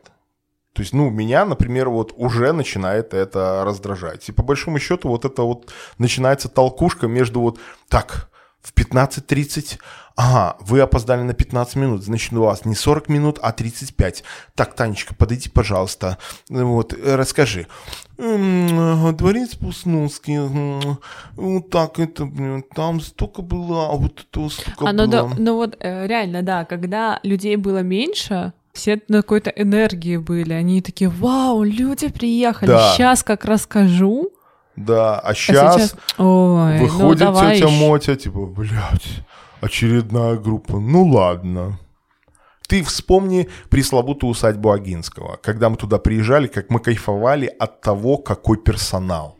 То 0.72 0.82
есть, 0.82 0.94
ну, 0.94 1.10
меня, 1.10 1.44
например, 1.44 1.88
вот 1.88 2.12
уже 2.16 2.52
начинает 2.52 3.12
это 3.12 3.64
раздражать. 3.64 4.28
И 4.28 4.32
по 4.32 4.44
большому 4.44 4.78
счету 4.78 5.08
вот 5.08 5.24
это 5.24 5.42
вот 5.42 5.72
начинается 5.98 6.48
толкушка 6.48 7.08
между 7.08 7.40
вот, 7.40 7.58
так, 7.88 8.27
в 8.62 8.74
15.30, 8.74 9.78
ага, 10.16 10.56
вы 10.60 10.80
опоздали 10.80 11.22
на 11.22 11.32
15 11.32 11.76
минут, 11.76 12.02
значит, 12.02 12.32
у 12.32 12.42
вас 12.42 12.64
не 12.64 12.74
40 12.74 13.08
минут, 13.08 13.38
а 13.40 13.52
35. 13.52 14.24
Так, 14.54 14.74
Танечка, 14.74 15.14
подойди, 15.14 15.48
пожалуйста, 15.48 16.18
вот, 16.48 16.92
расскажи. 16.92 17.66
Дворец 18.16 19.54
Пуснулский, 19.54 20.98
вот 21.36 21.70
так 21.70 22.00
это, 22.00 22.24
блин, 22.24 22.64
там 22.74 23.00
столько 23.00 23.42
было, 23.42 23.90
а 23.90 23.92
вот 23.92 24.26
это 24.28 24.48
столько 24.48 24.88
а, 24.88 24.92
ну, 24.92 25.06
было. 25.06 25.10
Да, 25.10 25.30
ну 25.38 25.54
вот 25.54 25.76
э, 25.78 26.06
реально, 26.08 26.42
да, 26.42 26.64
когда 26.64 27.20
людей 27.22 27.54
было 27.54 27.78
меньше, 27.78 28.52
все 28.72 29.00
на 29.08 29.18
какой-то 29.18 29.50
энергии 29.50 30.16
были, 30.16 30.52
они 30.52 30.82
такие, 30.82 31.10
вау, 31.10 31.62
люди 31.62 32.08
приехали, 32.08 32.70
да. 32.70 32.92
сейчас 32.92 33.22
как 33.22 33.44
расскажу, 33.44 34.32
да, 34.84 35.18
а 35.18 35.34
сейчас, 35.34 35.76
а 35.76 35.78
сейчас... 35.78 35.94
Ой, 36.18 36.78
ну 36.78 36.84
выходит 36.84 37.28
ну, 37.28 37.34
тетя 37.34 37.52
еще. 37.52 37.68
Мотя, 37.68 38.16
типа, 38.16 38.46
блядь, 38.46 39.24
очередная 39.60 40.36
группа. 40.36 40.78
Ну 40.78 41.06
ладно. 41.06 41.78
Ты 42.66 42.82
вспомни 42.82 43.48
пресловутую 43.70 44.30
усадьбу 44.30 44.70
Агинского. 44.72 45.38
Когда 45.42 45.70
мы 45.70 45.76
туда 45.76 45.98
приезжали, 45.98 46.48
как 46.48 46.68
мы 46.68 46.80
кайфовали 46.80 47.46
от 47.46 47.80
того, 47.80 48.18
какой 48.18 48.58
персонал 48.58 49.37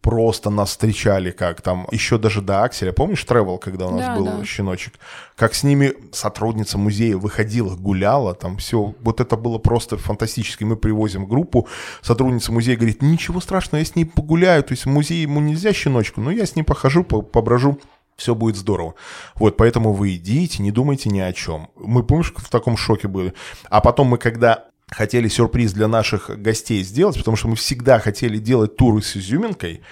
просто 0.00 0.50
нас 0.50 0.70
встречали, 0.70 1.30
как 1.30 1.60
там, 1.60 1.86
еще 1.90 2.18
даже 2.18 2.40
до 2.40 2.62
Акселя, 2.62 2.92
помнишь 2.92 3.24
Тревел, 3.24 3.58
когда 3.58 3.86
у 3.86 3.90
нас 3.90 4.06
да, 4.06 4.16
был 4.16 4.24
да. 4.24 4.44
щеночек, 4.44 4.94
как 5.36 5.54
с 5.54 5.62
ними 5.62 5.94
сотрудница 6.12 6.78
музея 6.78 7.16
выходила, 7.16 7.74
гуляла, 7.74 8.34
там 8.34 8.56
все, 8.58 8.94
вот 9.00 9.20
это 9.20 9.36
было 9.36 9.58
просто 9.58 9.96
фантастически. 9.96 10.64
Мы 10.64 10.76
привозим 10.76 11.26
группу, 11.26 11.68
сотрудница 12.00 12.52
музея 12.52 12.76
говорит, 12.76 13.02
ничего 13.02 13.40
страшного, 13.40 13.80
я 13.80 13.84
с 13.84 13.96
ней 13.96 14.04
погуляю, 14.04 14.62
то 14.62 14.72
есть 14.72 14.86
в 14.86 14.88
музей 14.88 15.22
ему 15.22 15.40
нельзя 15.40 15.72
щеночку, 15.72 16.20
но 16.20 16.30
я 16.30 16.46
с 16.46 16.56
ним 16.56 16.64
похожу, 16.64 17.04
поброжу, 17.04 17.78
все 18.16 18.34
будет 18.34 18.56
здорово. 18.56 18.94
Вот, 19.36 19.56
поэтому 19.56 19.92
вы 19.92 20.16
идите, 20.16 20.62
не 20.62 20.72
думайте 20.72 21.08
ни 21.08 21.20
о 21.20 21.32
чем. 21.32 21.70
Мы, 21.76 22.02
помнишь, 22.02 22.32
в 22.36 22.50
таком 22.50 22.76
шоке 22.76 23.06
были. 23.06 23.32
А 23.70 23.80
потом 23.80 24.08
мы, 24.08 24.18
когда 24.18 24.64
хотели 24.90 25.28
сюрприз 25.28 25.72
для 25.72 25.88
наших 25.88 26.30
гостей 26.40 26.82
сделать, 26.82 27.18
потому 27.18 27.36
что 27.36 27.48
мы 27.48 27.56
всегда 27.56 27.98
хотели 27.98 28.38
делать 28.38 28.76
туры 28.76 29.02
с 29.02 29.16
изюминкой. 29.16 29.82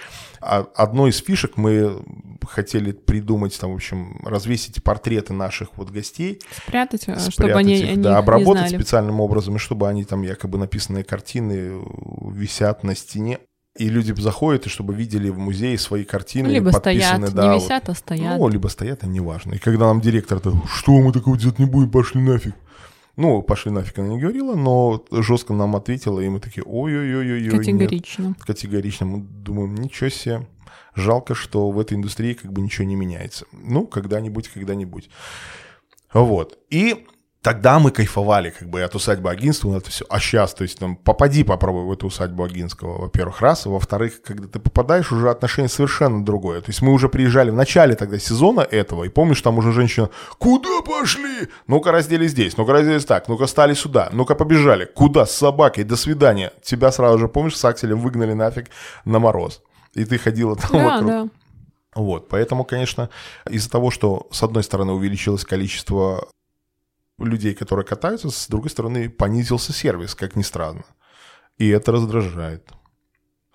А 0.41 0.67
одной 0.75 1.11
из 1.11 1.19
фишек 1.19 1.57
мы 1.57 2.03
хотели 2.49 2.93
придумать, 2.93 3.59
там, 3.59 3.73
в 3.73 3.75
общем, 3.75 4.21
развесить 4.25 4.83
портреты 4.83 5.33
наших 5.33 5.71
вот 5.76 5.91
гостей. 5.91 6.41
Спрятать, 6.65 7.09
э, 7.09 7.17
спрятать 7.17 7.33
чтобы 7.33 7.53
они, 7.55 7.79
их, 7.79 7.88
они 7.91 8.03
да, 8.03 8.19
обработать 8.19 8.71
специальным 8.71 9.21
образом, 9.21 9.57
и 9.57 9.59
чтобы 9.59 9.88
они 9.88 10.05
там 10.05 10.23
якобы 10.23 10.59
написанные 10.59 11.05
картины 11.05 11.83
висят 12.31 12.85
на 12.85 12.95
стене. 12.95 13.38
И 13.76 13.91
люди 13.91 14.19
заходят, 14.19 14.67
и 14.67 14.71
чтобы 14.71 14.95
видели 14.95 15.29
в 15.29 15.38
музее 15.38 15.76
свои 15.79 16.05
картины. 16.05 16.49
Либо 16.49 16.71
стоят, 16.71 17.35
да, 17.35 17.49
не 17.49 17.57
висят, 17.57 17.88
вот. 17.88 17.97
а 17.97 17.99
стоят. 17.99 18.38
Ну, 18.38 18.49
либо 18.49 18.69
стоят, 18.69 19.05
а 19.05 19.07
неважно. 19.07 19.55
И 19.55 19.59
когда 19.59 19.87
нам 19.87 20.00
директор, 20.00 20.41
что 20.73 20.93
мы 20.93 21.12
такого 21.12 21.37
делать 21.37 21.59
не 21.59 21.67
будем, 21.67 21.91
пошли 21.91 22.23
нафиг. 22.23 22.55
Ну, 23.16 23.42
пошли 23.42 23.70
нафиг 23.70 23.99
она 23.99 24.08
не 24.08 24.20
говорила, 24.20 24.54
но 24.54 25.04
жестко 25.11 25.54
нам 25.54 25.75
ответила, 25.75 26.20
и 26.20 26.28
мы 26.28 26.38
такие, 26.38 26.62
ой-ой-ой-ой. 26.64 27.49
Категорично. 27.49 28.28
Нет. 28.28 28.38
Категорично. 28.44 29.06
Мы 29.06 29.20
думаем, 29.20 29.75
ничего 29.75 30.11
себе. 30.11 30.46
Жалко, 30.94 31.35
что 31.35 31.70
в 31.70 31.80
этой 31.80 31.94
индустрии 31.94 32.35
как 32.35 32.52
бы 32.52 32.61
ничего 32.61 32.87
не 32.87 32.94
меняется. 32.94 33.46
Ну, 33.52 33.87
когда-нибудь, 33.87 34.49
когда-нибудь. 34.49 35.08
Вот. 36.12 36.58
И 36.70 37.06
Тогда 37.47 37.79
мы 37.79 37.93
кайфовали 37.93 38.50
как 38.50 38.69
бы 38.69 38.83
от 38.83 38.97
усадьбы 38.97 39.31
Агинского, 39.31 39.76
это 39.76 39.88
все. 39.88 40.05
А 40.09 40.19
сейчас, 40.19 40.53
то 40.53 40.65
есть, 40.65 40.81
там, 40.81 40.97
попади, 40.97 41.45
попробуй 41.45 41.85
в 41.85 41.93
эту 41.93 42.09
усадьбу 42.09 42.43
Агинского, 42.43 43.03
во-первых, 43.03 43.41
раз. 43.41 43.67
во-вторых, 43.67 44.21
когда 44.21 44.49
ты 44.49 44.59
попадаешь, 44.59 45.12
уже 45.12 45.31
отношение 45.31 45.69
совершенно 45.69 46.25
другое. 46.25 46.61
То 46.61 46.71
есть 46.71 46.83
мы 46.83 46.93
уже 46.93 47.09
приезжали 47.09 47.50
в 47.50 47.55
начале 47.55 47.95
тогда 47.95 48.19
сезона 48.19 48.62
этого, 48.62 49.05
и 49.05 49.09
помнишь, 49.09 49.43
там 49.43 49.59
уже 49.59 49.71
женщина, 49.71 50.11
куда 50.38 50.83
пошли? 50.83 51.47
Ну-ка 51.69 51.93
раздели 51.93 52.26
здесь, 52.26 52.57
ну-ка 52.57 52.73
раздели 52.73 52.99
так, 52.99 53.29
ну-ка 53.29 53.47
стали 53.47 53.75
сюда, 53.75 54.09
ну-ка 54.11 54.35
побежали. 54.35 54.85
Куда? 54.85 55.25
С 55.25 55.31
собакой, 55.31 55.85
до 55.85 55.95
свидания. 55.95 56.53
Тебя 56.65 56.91
сразу 56.91 57.17
же, 57.17 57.29
помнишь, 57.29 57.57
с 57.57 57.65
акселем 57.65 58.00
выгнали 58.00 58.33
нафиг 58.33 58.71
на 59.05 59.21
мороз. 59.21 59.62
И 59.95 60.05
ты 60.05 60.19
ходила 60.19 60.57
там 60.57 60.71
да, 60.73 60.85
вокруг. 60.85 61.09
Да. 61.09 61.29
Вот, 61.95 62.29
поэтому, 62.29 62.65
конечно, 62.65 63.09
из-за 63.49 63.71
того, 63.71 63.93
что, 63.93 64.26
с 64.33 64.43
одной 64.43 64.65
стороны, 64.65 64.95
увеличилось 64.95 65.45
количество 65.45 66.26
людей, 67.18 67.54
которые 67.54 67.85
катаются, 67.85 68.30
с 68.30 68.49
другой 68.49 68.70
стороны, 68.70 69.08
понизился 69.08 69.73
сервис, 69.73 70.14
как 70.14 70.37
ни 70.37 70.42
странно. 70.42 70.85
И 71.58 71.68
это 71.68 71.92
раздражает. 71.92 72.70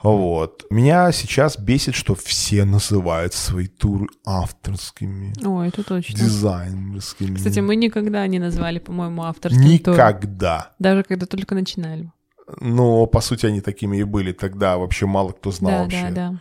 Вот. 0.02 0.66
Меня 0.72 1.12
сейчас 1.12 1.60
бесит, 1.60 1.94
что 1.94 2.16
все 2.16 2.66
называют 2.66 3.34
свои 3.34 3.68
туры 3.68 4.08
авторскими. 4.26 5.34
О, 5.46 5.62
это 5.62 5.84
точно. 5.84 6.18
Дизайнерскими. 6.18 7.36
Кстати, 7.36 7.60
мы 7.60 7.76
никогда 7.76 8.26
не 8.26 8.40
назвали, 8.40 8.80
по-моему, 8.80 9.24
авторскими 9.24 9.64
Никогда. 9.64 10.60
Тур. 10.60 10.76
Даже 10.80 11.04
когда 11.04 11.28
только 11.28 11.54
начинали. 11.54 12.12
Но, 12.60 13.06
по 13.06 13.22
сути, 13.22 13.46
они 13.46 13.62
такими 13.62 13.98
и 13.98 14.04
были 14.04 14.32
тогда. 14.32 14.78
Вообще 14.78 15.06
мало 15.06 15.34
кто 15.34 15.52
знал 15.52 15.72
да, 15.72 15.84
вообще. 15.84 16.10
Да, 16.10 16.40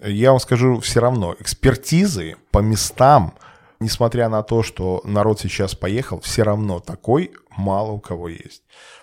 да. 0.00 0.08
Я 0.08 0.30
вам 0.30 0.40
скажу 0.40 0.78
все 0.78 1.00
равно. 1.00 1.34
Экспертизы 1.40 2.36
по 2.52 2.60
местам 2.60 3.34
несмотря 3.84 4.28
на 4.28 4.42
то, 4.42 4.62
что 4.62 5.00
народ 5.04 5.40
сейчас 5.40 5.74
поехал, 5.74 6.20
все 6.20 6.42
равно 6.42 6.80
такой 6.80 7.32
мало 7.56 7.92
у 7.92 8.00
кого 8.00 8.28
есть. 8.28 8.62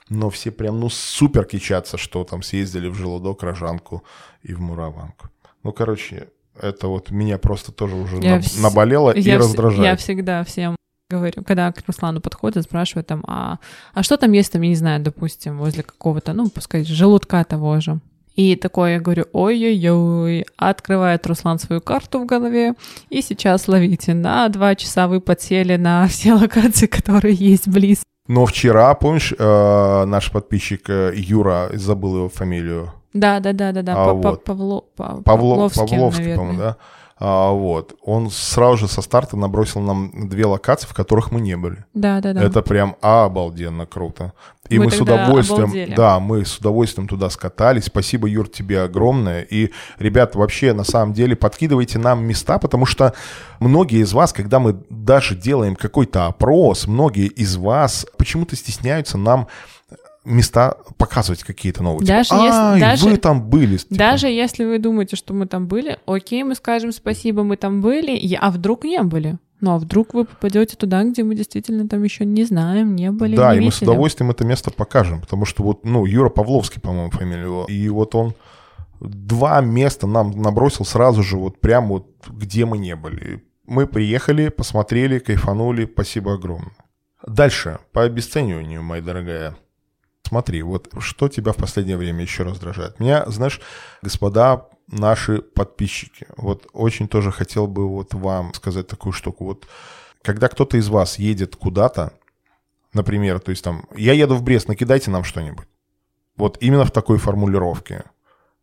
Но 0.10 0.30
все 0.30 0.52
прям, 0.52 0.80
ну, 0.80 0.90
супер 0.90 1.46
кичатся, 1.46 1.98
что 1.98 2.24
там 2.24 2.44
съездили 2.44 2.90
в 2.90 2.96
Желудок, 2.96 3.44
Рожанку 3.44 4.04
и 4.42 4.54
в 4.54 4.60
Мураванку. 4.60 5.30
Ну, 5.64 5.72
короче, 5.72 6.30
это 6.60 6.88
вот 6.88 7.12
меня 7.12 7.38
просто 7.38 7.72
тоже 7.72 7.96
уже 7.96 8.18
я 8.18 8.42
наболело 8.60 9.14
я 9.16 9.36
и 9.36 9.38
раздражает. 9.38 9.84
Я 9.84 9.96
всегда 9.96 10.44
всем 10.44 10.76
говорю, 11.10 11.44
когда 11.44 11.72
к 11.72 11.84
Руслану 11.88 12.22
подходят, 12.22 12.64
спрашивают 12.64 13.08
там, 13.08 13.24
а, 13.28 13.60
а 13.94 14.04
что 14.04 14.18
там 14.18 14.32
есть 14.32 14.52
там, 14.52 14.62
я 14.62 14.70
не 14.70 14.76
знаю, 14.76 15.04
допустим, 15.04 15.58
возле 15.58 15.84
какого-то, 15.84 16.34
ну, 16.34 16.50
пускай 16.50 16.84
желудка 16.84 17.44
того 17.44 17.80
же. 17.80 18.00
И 18.36 18.56
такое 18.56 18.94
я 18.94 19.00
говорю, 19.00 19.26
ой-ой-ой, 19.34 20.46
открывает 20.58 21.28
Руслан 21.28 21.60
свою 21.60 21.82
карту 21.82 22.20
в 22.20 22.26
голове, 22.26 22.74
и 23.10 23.22
сейчас 23.22 23.68
ловите, 23.68 24.14
на 24.14 24.48
два 24.50 24.76
часа 24.76 25.08
вы 25.08 25.20
подсели 25.20 25.76
на 25.76 26.08
все 26.10 26.34
локации, 26.34 26.88
которые 26.88 27.34
есть 27.34 27.68
близ. 27.68 28.04
Но 28.28 28.46
вчера, 28.46 28.94
помнишь, 28.94 29.34
э, 29.38 30.06
наш 30.06 30.32
подписчик 30.32 30.90
э, 30.90 31.12
Юра, 31.16 31.70
забыл 31.74 32.18
его 32.18 32.30
фамилию. 32.30 32.94
Да, 33.14 33.40
да, 33.42 33.52
да, 33.52 33.72
да, 33.74 33.82
да. 33.82 33.94
А, 33.98 34.14
вот. 34.14 34.44
Павло, 34.46 34.86
Павло, 34.96 35.22
Павловский, 35.22 35.82
Павловский 35.82 36.36
по-моему, 36.36 36.60
да. 36.60 36.78
А, 37.24 37.52
вот. 37.52 37.94
Он 38.04 38.32
сразу 38.32 38.78
же 38.78 38.88
со 38.88 39.04
старта 39.04 39.38
набросил 39.38 39.80
нам 39.80 40.28
две 40.28 40.48
локации, 40.48 40.88
в 40.88 40.94
которых 40.96 41.32
мы 41.32 41.40
не 41.40 41.56
были. 41.56 41.86
Да, 41.94 42.20
да, 42.20 42.34
да. 42.34 42.42
Это 42.44 42.64
прям 42.64 42.96
обалденно 43.00 43.86
круто. 43.86 44.34
И 44.70 44.80
мы, 44.80 44.86
мы 44.86 44.92
с 44.92 45.00
удовольствием, 45.00 45.66
обалдели. 45.66 45.94
да, 45.94 46.20
мы 46.20 46.44
с 46.44 46.58
удовольствием 46.58 47.08
туда 47.08 47.30
скатались. 47.30 47.86
Спасибо, 47.86 48.28
Юр, 48.28 48.48
тебе 48.48 48.82
огромное. 48.82 49.44
И, 49.44 49.70
ребят, 50.00 50.34
вообще, 50.34 50.74
на 50.74 50.84
самом 50.84 51.14
деле, 51.14 51.36
подкидывайте 51.36 52.00
нам 52.00 52.26
места, 52.26 52.58
потому 52.58 52.88
что 52.88 53.14
многие 53.60 54.00
из 54.00 54.14
вас, 54.14 54.34
когда 54.34 54.60
мы 54.60 54.82
даже 54.90 55.36
делаем 55.36 55.76
какой-то 55.76 56.26
опрос, 56.26 56.88
многие 56.88 57.28
из 57.28 57.56
вас 57.56 58.08
почему-то 58.18 58.56
стесняются 58.56 59.20
нам 59.20 59.48
места 60.24 60.78
показывать 60.98 61.44
какие-то 61.44 61.84
новые. 61.84 62.06
Даже 62.06 62.30
типа, 62.30 62.42
если 62.76 62.80
даже, 62.80 63.06
вы 63.06 63.18
там 63.18 63.42
были. 63.50 63.78
Типа. 63.78 63.96
Даже 63.96 64.28
если 64.28 64.66
вы 64.66 64.80
думаете, 64.80 65.16
что 65.16 65.34
мы 65.34 65.48
там 65.48 65.68
были, 65.68 66.00
окей, 66.06 66.44
мы 66.44 66.56
скажем 66.56 66.92
спасибо, 66.92 67.44
мы 67.44 67.58
там 67.58 67.82
были, 67.82 68.36
а 68.40 68.52
вдруг 68.52 68.84
не 68.84 69.02
были? 69.02 69.38
Ну 69.62 69.76
а 69.76 69.78
вдруг 69.78 70.16
вы 70.16 70.26
попадете 70.26 70.76
туда, 70.76 71.04
где 71.04 71.24
мы 71.24 71.36
действительно 71.36 71.88
там 71.88 72.04
еще 72.04 72.26
не 72.26 72.44
знаем, 72.44 72.96
не 72.96 73.12
были. 73.12 73.36
Да, 73.36 73.54
не 73.54 73.62
и 73.62 73.66
мы 73.66 73.72
с 73.72 73.82
удовольствием 73.82 74.32
это 74.32 74.44
место 74.44 74.72
покажем, 74.72 75.22
потому 75.22 75.46
что 75.46 75.64
вот, 75.64 75.86
ну, 75.86 76.06
Юра 76.06 76.30
Павловский, 76.30 76.82
по-моему, 76.82 77.12
фамилия 77.12 77.44
его, 77.44 77.66
и 77.66 77.88
вот 77.90 78.16
он 78.16 78.34
два 79.00 79.62
места 79.62 80.08
нам 80.08 80.32
набросил 80.32 80.84
сразу 80.84 81.22
же, 81.22 81.38
вот 81.38 81.60
прямо 81.60 81.88
вот 81.90 82.08
где 82.28 82.66
мы 82.66 82.80
не 82.80 82.96
были. 82.96 83.44
Мы 83.68 83.86
приехали, 83.86 84.50
посмотрели, 84.50 85.20
кайфанули, 85.20 85.90
спасибо 85.92 86.34
огромное. 86.34 86.74
Дальше, 87.26 87.80
по 87.94 88.04
обесцениванию, 88.04 88.82
моя 88.82 89.02
дорогая. 89.02 89.56
Смотри, 90.28 90.62
вот 90.62 90.90
что 91.00 91.28
тебя 91.28 91.52
в 91.52 91.58
последнее 91.58 91.98
время 91.98 92.22
еще 92.22 92.44
раздражает? 92.44 93.00
Меня, 93.00 93.26
знаешь, 93.28 93.60
господа 94.02 94.68
наши 94.88 95.42
подписчики, 95.42 96.28
вот 96.38 96.68
очень 96.74 97.08
тоже 97.08 97.32
хотел 97.32 97.68
бы 97.68 97.88
вот 97.88 98.14
вам 98.14 98.54
сказать 98.54 98.88
такую 98.88 99.14
штуку. 99.14 99.46
Вот 99.46 99.68
когда 100.22 100.48
кто-то 100.48 100.78
из 100.78 100.90
вас 100.90 101.18
едет 101.20 101.56
куда-то, 101.56 102.14
например, 102.94 103.40
то 103.40 103.52
есть 103.52 103.64
там, 103.64 103.86
я 103.96 104.14
еду 104.14 104.36
в 104.36 104.44
Брест, 104.44 104.68
накидайте 104.68 105.12
нам 105.12 105.24
что-нибудь. 105.24 105.68
Вот 106.36 106.58
именно 106.62 106.86
в 106.86 106.92
такой 106.92 107.18
формулировке. 107.18 108.04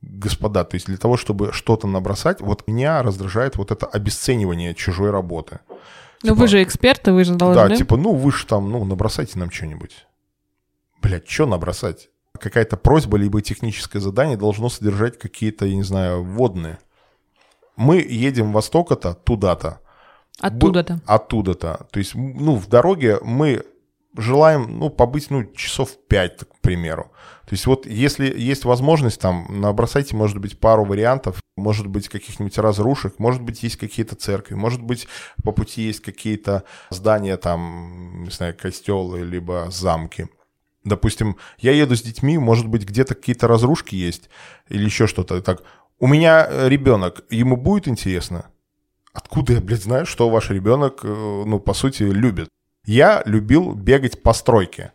Господа, 0.01 0.65
то 0.65 0.77
есть 0.77 0.87
для 0.87 0.97
того, 0.97 1.17
чтобы 1.17 1.53
что-то 1.53 1.89
набросать, 1.89 2.41
вот 2.41 2.69
меня 2.69 3.03
раздражает 3.03 3.57
вот 3.57 3.73
это 3.73 3.87
обесценивание 3.87 4.75
чужой 4.75 5.11
работы. 5.11 5.59
Ну 6.23 6.31
типа, 6.31 6.35
вы 6.35 6.49
же 6.49 6.63
эксперты, 6.63 7.13
вы 7.13 7.25
же 7.25 7.35
должны. 7.35 7.69
Да, 7.69 7.75
типа, 7.75 7.97
ну 7.97 8.15
вы 8.15 8.31
же 8.33 8.47
там, 8.47 8.71
ну 8.71 8.85
набросайте 8.85 9.39
нам 9.39 9.51
что-нибудь 9.51 10.08
блядь, 11.03 11.29
что 11.29 11.47
набросать? 11.47 12.11
Какая-то 12.39 12.77
просьба, 12.77 13.17
либо 13.19 13.43
техническое 13.43 14.01
задание 14.01 14.37
должно 14.37 14.69
содержать 14.69 15.19
какие-то, 15.19 15.67
я 15.67 15.75
не 15.75 15.83
знаю, 15.83 16.23
вводные. 16.23 16.79
Мы 17.77 17.97
едем 17.99 18.53
востока-то 18.53 19.15
туда-то. 19.15 19.81
Оттуда-то. 20.41 21.01
Оттуда-то. 21.07 21.87
То 21.91 21.99
есть, 21.99 22.15
ну, 22.15 22.55
в 22.55 22.69
дороге 22.69 23.19
мы 23.23 23.65
желаем, 24.17 24.79
ну, 24.79 24.91
побыть, 24.91 25.31
ну, 25.31 25.45
часов 25.55 25.91
пять, 26.09 26.39
к 26.39 26.61
примеру. 26.61 27.11
То 27.47 27.55
есть 27.55 27.67
вот 27.67 27.87
если 27.87 28.27
есть 28.27 28.65
возможность, 28.65 29.21
там, 29.21 29.47
набросайте, 29.61 30.15
может 30.15 30.39
быть, 30.39 30.59
пару 30.59 30.85
вариантов, 30.85 31.41
может 31.57 31.87
быть, 31.87 32.09
каких-нибудь 32.09 32.59
разрушек, 32.59 33.19
может 33.19 33.43
быть, 33.43 33.63
есть 33.63 33.77
какие-то 33.77 34.17
церкви, 34.17 34.55
может 34.55 34.83
быть, 34.83 35.09
по 35.43 35.53
пути 35.53 35.83
есть 35.83 36.01
какие-то 36.01 36.65
здания, 36.91 37.37
там, 37.37 38.25
не 38.25 38.31
знаю, 38.31 38.55
костелы, 38.57 39.21
либо 39.21 39.69
замки. 39.71 40.29
Допустим, 40.85 41.37
я 41.59 41.73
еду 41.73 41.97
с 41.97 42.03
детьми, 42.03 42.39
может 42.39 42.67
быть, 42.67 42.85
где-то 42.85 43.15
какие-то 43.15 43.49
разрушки 43.49 43.95
есть 43.95 44.31
или 44.69 44.85
еще 44.85 45.07
что-то. 45.07 45.41
Так, 45.43 45.63
у 45.99 46.07
меня 46.07 46.47
э, 46.49 46.69
ребенок, 46.69 47.25
ему 47.31 47.57
будет 47.57 47.89
интересно? 47.89 48.47
Откуда 49.13 49.55
я, 49.55 49.61
блядь, 49.61 49.83
знаю, 49.83 50.07
что 50.07 50.31
ваш 50.31 50.51
ребенок, 50.51 51.01
э, 51.03 51.43
ну, 51.47 51.59
по 51.59 51.75
сути, 51.75 52.05
любит? 52.05 52.49
Я 52.85 53.23
любил 53.27 53.75
бегать 53.75 54.23
по 54.23 54.33
стройке, 54.33 54.93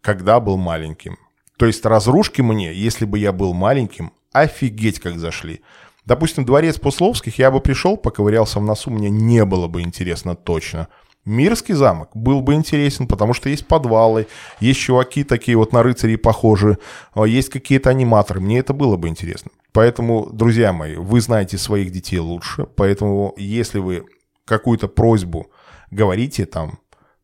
когда 0.00 0.40
был 0.40 0.56
маленьким. 0.56 1.16
То 1.56 1.66
есть 1.66 1.86
разрушки 1.86 2.42
мне, 2.42 2.74
если 2.74 3.04
бы 3.04 3.18
я 3.18 3.32
был 3.32 3.54
маленьким, 3.54 4.12
офигеть 4.32 4.98
как 4.98 5.18
зашли. 5.18 5.62
Допустим, 6.04 6.44
дворец 6.44 6.78
Пусловских, 6.78 7.38
я 7.38 7.52
бы 7.52 7.60
пришел, 7.60 7.96
поковырялся 7.96 8.58
в 8.58 8.64
носу, 8.64 8.90
мне 8.90 9.08
не 9.08 9.44
было 9.44 9.68
бы 9.68 9.82
интересно 9.82 10.34
точно– 10.34 10.88
Мирский 11.24 11.74
замок 11.74 12.10
был 12.14 12.40
бы 12.40 12.54
интересен, 12.54 13.06
потому 13.06 13.32
что 13.32 13.48
есть 13.48 13.66
подвалы, 13.66 14.26
есть 14.60 14.80
чуваки 14.80 15.22
такие 15.22 15.56
вот 15.56 15.72
на 15.72 15.82
рыцарей 15.82 16.18
похожи, 16.18 16.78
а, 17.14 17.24
есть 17.24 17.48
какие-то 17.48 17.90
аниматоры. 17.90 18.40
Мне 18.40 18.58
это 18.58 18.72
было 18.72 18.96
бы 18.96 19.08
интересно. 19.08 19.50
Поэтому, 19.72 20.28
друзья 20.32 20.72
мои, 20.72 20.96
вы 20.96 21.20
знаете 21.20 21.58
своих 21.58 21.92
детей 21.92 22.18
лучше, 22.18 22.66
поэтому 22.76 23.34
если 23.36 23.78
вы 23.78 24.04
какую-то 24.44 24.88
просьбу 24.88 25.50
говорите 25.90 26.44
там, 26.44 26.80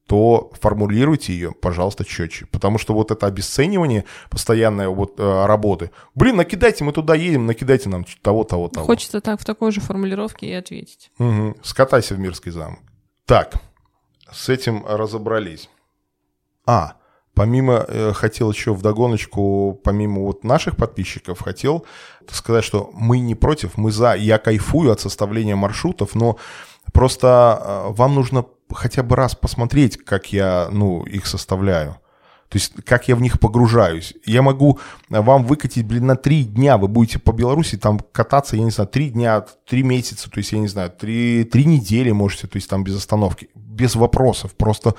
то 0.06 0.50
формулируйте 0.58 1.34
ее, 1.34 1.52
пожалуйста, 1.52 2.02
четче. 2.02 2.46
Потому 2.46 2.78
что 2.78 2.94
вот 2.94 3.10
это 3.10 3.26
обесценивание 3.26 4.06
постоянной 4.30 4.88
вот 4.88 5.20
э, 5.20 5.46
работы. 5.46 5.90
Блин, 6.14 6.36
накидайте, 6.36 6.82
мы 6.82 6.92
туда 6.92 7.14
едем, 7.14 7.44
накидайте 7.44 7.90
нам 7.90 8.06
того, 8.22 8.44
того, 8.44 8.68
того. 8.68 8.86
Хочется 8.86 9.20
так 9.20 9.38
в 9.38 9.44
такой 9.44 9.70
же 9.70 9.82
формулировке 9.82 10.46
и 10.46 10.52
ответить. 10.54 11.10
Угу. 11.18 11.58
Скатайся 11.62 12.14
в 12.14 12.18
Мирский 12.18 12.52
замок. 12.52 12.78
Так, 13.26 13.60
с 14.32 14.48
этим 14.48 14.84
разобрались. 14.86 15.68
А, 16.66 16.94
помимо, 17.34 17.84
э, 17.86 18.12
хотел 18.12 18.50
еще 18.50 18.74
в 18.74 18.82
догоночку, 18.82 19.80
помимо 19.84 20.22
вот 20.22 20.44
наших 20.44 20.76
подписчиков, 20.76 21.40
хотел 21.40 21.86
сказать, 22.30 22.64
что 22.64 22.90
мы 22.92 23.20
не 23.20 23.34
против, 23.34 23.76
мы 23.76 23.90
за. 23.90 24.14
Я 24.14 24.38
кайфую 24.38 24.90
от 24.90 25.00
составления 25.00 25.56
маршрутов, 25.56 26.14
но 26.14 26.36
просто 26.92 27.26
э, 27.60 27.92
вам 27.92 28.14
нужно 28.14 28.44
хотя 28.72 29.02
бы 29.02 29.16
раз 29.16 29.34
посмотреть, 29.34 29.96
как 30.04 30.32
я, 30.32 30.68
ну, 30.70 31.04
их 31.04 31.26
составляю. 31.26 31.96
То 32.48 32.56
есть, 32.56 32.72
как 32.84 33.08
я 33.08 33.16
в 33.16 33.20
них 33.20 33.38
погружаюсь. 33.40 34.14
Я 34.24 34.42
могу 34.42 34.78
вам 35.10 35.44
выкатить, 35.44 35.86
блин, 35.86 36.06
на 36.06 36.16
три 36.16 36.44
дня. 36.44 36.78
Вы 36.78 36.88
будете 36.88 37.18
по 37.18 37.32
Беларуси 37.32 37.76
там 37.76 38.00
кататься, 38.12 38.56
я 38.56 38.62
не 38.62 38.70
знаю, 38.70 38.88
три 38.88 39.10
дня, 39.10 39.44
три 39.66 39.82
месяца, 39.82 40.30
то 40.30 40.38
есть, 40.38 40.52
я 40.52 40.58
не 40.58 40.68
знаю, 40.68 40.90
три, 40.90 41.44
три 41.44 41.64
недели 41.64 42.10
можете, 42.10 42.46
то 42.46 42.56
есть, 42.56 42.68
там 42.68 42.84
без 42.84 42.96
остановки 42.96 43.48
без 43.54 43.94
вопросов. 43.94 44.54
Просто 44.56 44.94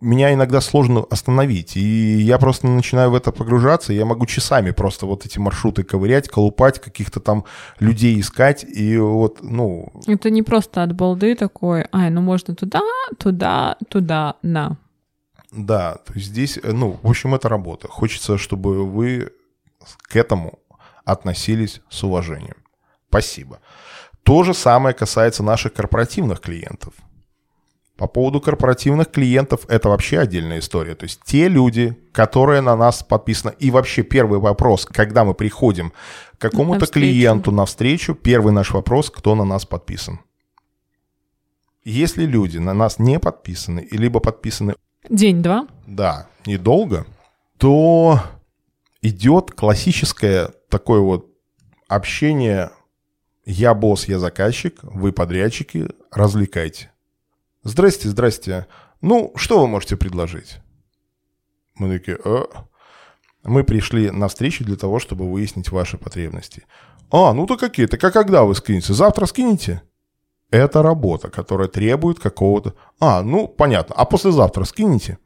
меня 0.00 0.32
иногда 0.32 0.60
сложно 0.60 1.04
остановить. 1.10 1.76
И 1.76 2.20
я 2.20 2.38
просто 2.38 2.66
начинаю 2.66 3.10
в 3.10 3.14
это 3.14 3.32
погружаться, 3.32 3.92
я 3.92 4.04
могу 4.04 4.26
часами 4.26 4.70
просто 4.70 5.06
вот 5.06 5.26
эти 5.26 5.38
маршруты 5.38 5.82
ковырять, 5.82 6.28
колупать, 6.28 6.80
каких-то 6.80 7.20
там 7.20 7.44
людей 7.80 8.18
искать, 8.20 8.64
и 8.64 8.96
вот, 8.98 9.42
ну... 9.42 9.92
Это 10.06 10.30
не 10.30 10.42
просто 10.42 10.82
от 10.82 10.92
балды 10.94 11.34
такой, 11.34 11.86
ай, 11.92 12.10
ну 12.10 12.20
можно 12.20 12.54
туда, 12.54 12.82
туда, 13.18 13.76
туда, 13.88 14.34
на. 14.42 14.76
Да, 15.56 15.98
то 16.04 16.14
есть 16.14 16.26
здесь, 16.26 16.58
ну, 16.62 16.98
в 17.02 17.08
общем, 17.08 17.34
это 17.34 17.48
работа. 17.48 17.86
Хочется, 17.86 18.38
чтобы 18.38 18.84
вы 18.84 19.30
к 20.02 20.16
этому 20.16 20.58
относились 21.04 21.80
с 21.88 22.02
уважением. 22.02 22.56
Спасибо. 23.08 23.60
То 24.24 24.42
же 24.42 24.52
самое 24.52 24.94
касается 24.94 25.44
наших 25.44 25.72
корпоративных 25.74 26.40
клиентов. 26.40 26.94
По 27.96 28.08
поводу 28.08 28.40
корпоративных 28.40 29.12
клиентов 29.12 29.60
это 29.68 29.88
вообще 29.88 30.18
отдельная 30.18 30.58
история. 30.58 30.96
То 30.96 31.04
есть 31.04 31.20
те 31.24 31.46
люди, 31.48 31.96
которые 32.10 32.60
на 32.60 32.74
нас 32.74 33.04
подписаны. 33.04 33.54
И 33.60 33.70
вообще 33.70 34.02
первый 34.02 34.40
вопрос, 34.40 34.84
когда 34.86 35.24
мы 35.24 35.34
приходим 35.34 35.92
к 36.36 36.40
какому-то 36.40 36.86
клиенту 36.86 37.52
на 37.52 37.64
встречу, 37.64 38.14
первый 38.16 38.52
наш 38.52 38.72
вопрос, 38.72 39.10
кто 39.10 39.36
на 39.36 39.44
нас 39.44 39.64
подписан. 39.64 40.18
Если 41.84 42.24
люди 42.24 42.58
на 42.58 42.74
нас 42.74 42.98
не 42.98 43.20
подписаны, 43.20 43.86
либо 43.92 44.18
подписаны... 44.18 44.74
День-два. 45.08 45.68
Да, 45.86 46.28
недолго, 46.46 47.06
то 47.58 48.20
идет 49.02 49.50
классическое 49.50 50.50
такое 50.68 51.00
вот 51.00 51.30
общение 51.88 52.70
«я 53.44 53.74
босс, 53.74 54.08
я 54.08 54.18
заказчик, 54.18 54.78
вы 54.82 55.12
подрядчики, 55.12 55.88
развлекайте». 56.10 56.90
Здрасте, 57.62 58.08
здрасте. 58.08 58.66
Ну, 59.00 59.32
что 59.36 59.60
вы 59.60 59.68
можете 59.68 59.96
предложить? 59.96 60.58
Мы 61.76 61.98
такие, 61.98 62.18
э, 62.22 62.44
мы 63.42 63.64
пришли 63.64 64.10
на 64.10 64.28
встречу 64.28 64.64
для 64.64 64.76
того, 64.76 64.98
чтобы 64.98 65.30
выяснить 65.30 65.70
ваши 65.70 65.98
потребности. 65.98 66.64
А, 67.10 67.32
ну 67.32 67.46
то 67.46 67.56
какие-то, 67.56 67.96
как 67.96 68.12
когда 68.12 68.44
вы 68.44 68.54
скинете? 68.54 68.92
Завтра 68.92 69.26
скинете? 69.26 69.82
Это 70.50 70.82
работа, 70.82 71.30
которая 71.30 71.68
требует 71.68 72.20
какого-то... 72.20 72.74
А, 73.00 73.22
ну, 73.22 73.48
понятно. 73.48 73.94
А 73.96 74.04
послезавтра 74.04 74.64
скинете? 74.64 75.18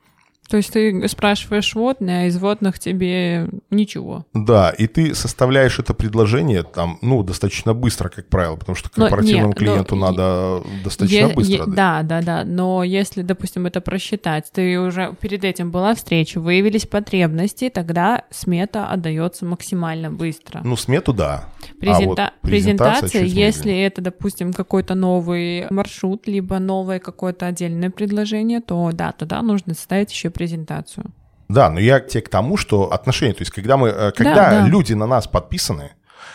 То 0.49 0.57
есть 0.57 0.73
ты 0.73 1.07
спрашиваешь 1.09 1.75
водные, 1.75 2.23
а 2.23 2.27
из 2.27 2.39
водных 2.39 2.79
тебе 2.79 3.49
ничего. 3.71 4.25
Да, 4.33 4.71
и 4.71 4.87
ты 4.87 5.15
составляешь 5.15 5.79
это 5.79 5.93
предложение 5.93 6.63
там, 6.63 6.99
ну, 7.03 7.23
достаточно 7.23 7.75
быстро, 7.75 8.09
как 8.09 8.29
правило, 8.29 8.57
потому 8.57 8.75
что 8.75 8.89
корпоративному 8.89 9.49
нет, 9.49 9.59
клиенту 9.59 9.97
но, 9.97 10.11
надо 10.11 10.63
достаточно 10.83 11.27
е- 11.27 11.35
быстро. 11.35 11.65
Е- 11.65 11.75
да, 11.75 12.03
да, 12.03 12.23
да. 12.23 12.45
Но 12.45 12.83
если, 12.83 13.21
допустим, 13.23 13.67
это 13.67 13.83
просчитать, 13.83 14.51
ты 14.53 14.81
уже 14.81 15.15
перед 15.21 15.45
этим 15.45 15.71
была 15.71 15.95
встреча, 15.95 16.41
выявились 16.41 16.87
потребности, 16.87 17.69
тогда 17.69 18.25
смета 18.31 18.87
отдается 18.87 19.45
максимально 19.45 20.11
быстро. 20.11 20.63
Ну, 20.65 20.77
смету 20.77 21.13
да. 21.13 21.45
Презента... 21.79 22.29
А 22.29 22.33
вот 22.33 22.51
презентация, 22.51 23.25
если 23.25 23.77
это, 23.79 24.01
допустим, 24.01 24.53
какой-то 24.55 24.95
новый 24.95 25.67
маршрут, 25.71 26.27
либо 26.27 26.59
новое 26.59 27.01
какое-то 27.01 27.47
отдельное 27.47 27.91
предложение, 27.91 28.61
то 28.61 28.91
да, 28.93 29.13
тогда 29.13 29.43
нужно 29.43 29.75
составить 29.75 30.11
еще 30.11 30.31
презентацию. 30.39 31.07
Да, 31.49 31.71
но 31.71 31.81
я 31.81 32.01
тебе 32.01 32.23
к 32.23 32.29
тому, 32.29 32.57
что 32.57 32.93
отношения, 32.93 33.35
то 33.35 33.43
есть 33.43 33.51
когда 33.51 33.77
мы, 33.77 33.89
э, 33.89 34.13
когда 34.13 34.35
да, 34.35 34.51
да. 34.51 34.67
люди 34.69 34.93
на 34.95 35.07
нас 35.07 35.27
подписаны, 35.27 35.91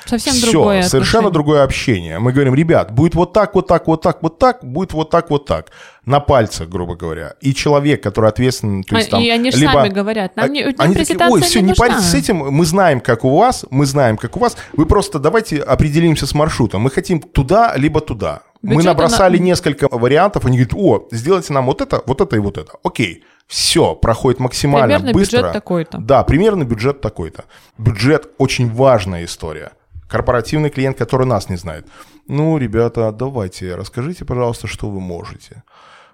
Совсем 0.05 0.33
Все, 0.33 0.51
другое 0.51 0.81
совершенно 0.81 1.27
отношение. 1.27 1.33
другое 1.33 1.63
общение. 1.63 2.19
Мы 2.19 2.33
говорим, 2.33 2.53
ребят, 2.55 2.91
будет 2.91 3.15
вот 3.15 3.31
так, 3.31 3.55
вот 3.55 3.67
так, 3.67 3.87
вот 3.87 4.01
так, 4.01 4.21
вот 4.21 4.37
так, 4.37 4.59
будет 4.61 4.93
вот 4.93 5.09
так, 5.09 5.29
вот 5.29 5.45
так. 5.45 5.71
На 6.05 6.19
пальцах, 6.19 6.67
грубо 6.67 6.95
говоря. 6.95 7.35
И 7.39 7.53
человек, 7.53 8.03
который 8.03 8.29
ответственен, 8.29 8.83
то 8.83 8.97
есть 8.97 9.07
а, 9.07 9.11
там... 9.11 9.21
И 9.21 9.29
они 9.29 9.51
же 9.51 9.59
либо... 9.59 9.71
сами 9.71 9.89
говорят, 9.89 10.35
нам, 10.35 10.51
не, 10.51 10.63
они 10.77 10.95
такие, 10.95 11.17
ой, 11.29 11.41
все, 11.41 11.61
не, 11.61 11.69
не 11.69 11.73
парьтесь 11.73 12.03
с 12.03 12.13
этим, 12.13 12.37
мы 12.37 12.65
знаем, 12.65 12.99
как 12.99 13.23
у 13.23 13.37
вас, 13.37 13.65
мы 13.69 13.85
знаем, 13.85 14.17
как 14.17 14.35
у 14.35 14.39
вас. 14.39 14.57
Вы 14.73 14.85
просто 14.85 15.19
давайте 15.19 15.61
определимся 15.61 16.27
с 16.27 16.33
маршрутом. 16.33 16.81
Мы 16.81 16.89
хотим 16.89 17.21
туда, 17.21 17.73
либо 17.77 18.01
туда. 18.01 18.41
Бюджет 18.61 18.77
мы 18.77 18.83
набросали 18.83 19.37
на... 19.37 19.43
несколько 19.43 19.87
вариантов, 19.89 20.45
они 20.45 20.57
говорят, 20.57 20.73
о, 20.75 21.07
сделайте 21.11 21.53
нам 21.53 21.65
вот 21.65 21.81
это, 21.81 22.01
вот 22.05 22.19
это 22.19 22.35
и 22.35 22.39
вот 22.39 22.57
это. 22.57 22.73
Окей. 22.83 23.23
Все, 23.47 23.95
проходит 23.95 24.39
максимально 24.39 24.95
примерно 24.99 25.13
быстро. 25.13 25.37
бюджет 25.37 25.53
такой-то. 25.53 25.97
Да, 25.99 26.23
примерно 26.23 26.63
бюджет 26.63 27.01
такой-то. 27.01 27.45
Бюджет 27.77 28.31
очень 28.37 28.71
важная 28.71 29.25
история. 29.25 29.73
Корпоративный 30.07 30.69
клиент, 30.69 30.97
который 30.97 31.27
нас 31.27 31.49
не 31.49 31.57
знает. 31.57 31.87
Ну, 32.27 32.57
ребята, 32.57 33.11
давайте, 33.11 33.75
расскажите, 33.75 34.25
пожалуйста, 34.25 34.67
что 34.67 34.89
вы 34.89 34.99
можете. 34.99 35.63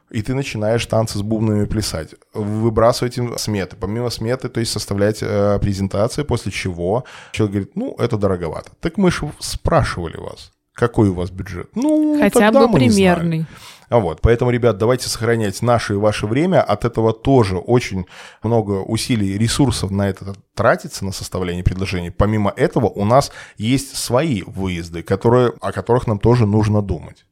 И 0.09 0.21
ты 0.21 0.33
начинаешь 0.33 0.85
танцы 0.85 1.19
с 1.19 1.21
бубнами 1.21 1.65
плясать. 1.65 2.15
Выбрасываете 2.33 3.37
сметы. 3.37 3.75
Помимо 3.79 4.09
сметы, 4.09 4.49
то 4.49 4.59
есть 4.59 4.71
составлять 4.71 5.19
э, 5.21 5.59
презентации, 5.59 6.23
после 6.23 6.51
чего 6.51 7.03
человек 7.31 7.53
говорит, 7.53 7.75
ну, 7.75 7.95
это 7.99 8.17
дороговато. 8.17 8.71
Так 8.79 8.97
мы 8.97 9.11
же 9.11 9.31
спрашивали 9.39 10.17
вас, 10.17 10.51
какой 10.73 11.09
у 11.09 11.13
вас 11.13 11.29
бюджет. 11.29 11.69
Ну, 11.75 12.17
Хотя 12.19 12.51
бы 12.51 12.71
примерный. 12.71 13.45
А 13.89 13.97
вот, 13.97 14.21
поэтому, 14.21 14.51
ребят, 14.51 14.77
давайте 14.77 15.09
сохранять 15.09 15.61
наше 15.63 15.93
и 15.93 15.97
ваше 15.97 16.27
время. 16.27 16.61
От 16.61 16.85
этого 16.85 17.11
тоже 17.11 17.57
очень 17.57 18.05
много 18.43 18.83
усилий 18.83 19.29
и 19.29 19.37
ресурсов 19.37 19.89
на 19.89 20.07
это 20.07 20.35
тратится, 20.53 21.05
на 21.05 21.11
составление 21.11 21.63
предложений. 21.63 22.11
Помимо 22.11 22.53
этого, 22.55 22.85
у 22.85 23.03
нас 23.03 23.31
есть 23.57 23.97
свои 23.97 24.43
выезды, 24.45 25.01
которые, 25.01 25.53
о 25.59 25.71
которых 25.71 26.05
нам 26.05 26.19
тоже 26.19 26.45
нужно 26.45 26.83
думать. 26.83 27.25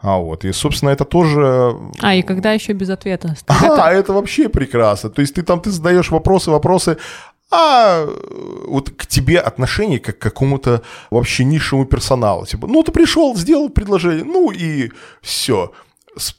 А 0.00 0.18
вот, 0.18 0.44
и, 0.44 0.52
собственно, 0.52 0.90
это 0.90 1.04
тоже... 1.04 1.74
А, 2.00 2.14
и 2.14 2.22
когда 2.22 2.52
еще 2.52 2.72
без 2.72 2.90
ответа? 2.90 3.34
А, 3.48 3.90
это 3.90 4.12
вообще 4.12 4.48
прекрасно. 4.48 5.10
То 5.10 5.22
есть 5.22 5.34
ты 5.34 5.42
там, 5.42 5.60
ты 5.60 5.70
задаешь 5.70 6.10
вопросы, 6.10 6.50
вопросы, 6.50 6.98
а 7.50 8.06
вот 8.66 8.90
к 8.90 9.06
тебе 9.06 9.40
отношение 9.40 9.98
как 9.98 10.18
к 10.18 10.22
какому-то 10.22 10.82
вообще 11.10 11.44
низшему 11.44 11.86
персоналу. 11.86 12.46
Типа, 12.46 12.66
ну, 12.66 12.82
ты 12.82 12.92
пришел, 12.92 13.34
сделал 13.36 13.70
предложение, 13.70 14.24
ну 14.24 14.50
и 14.50 14.90
все. 15.22 15.72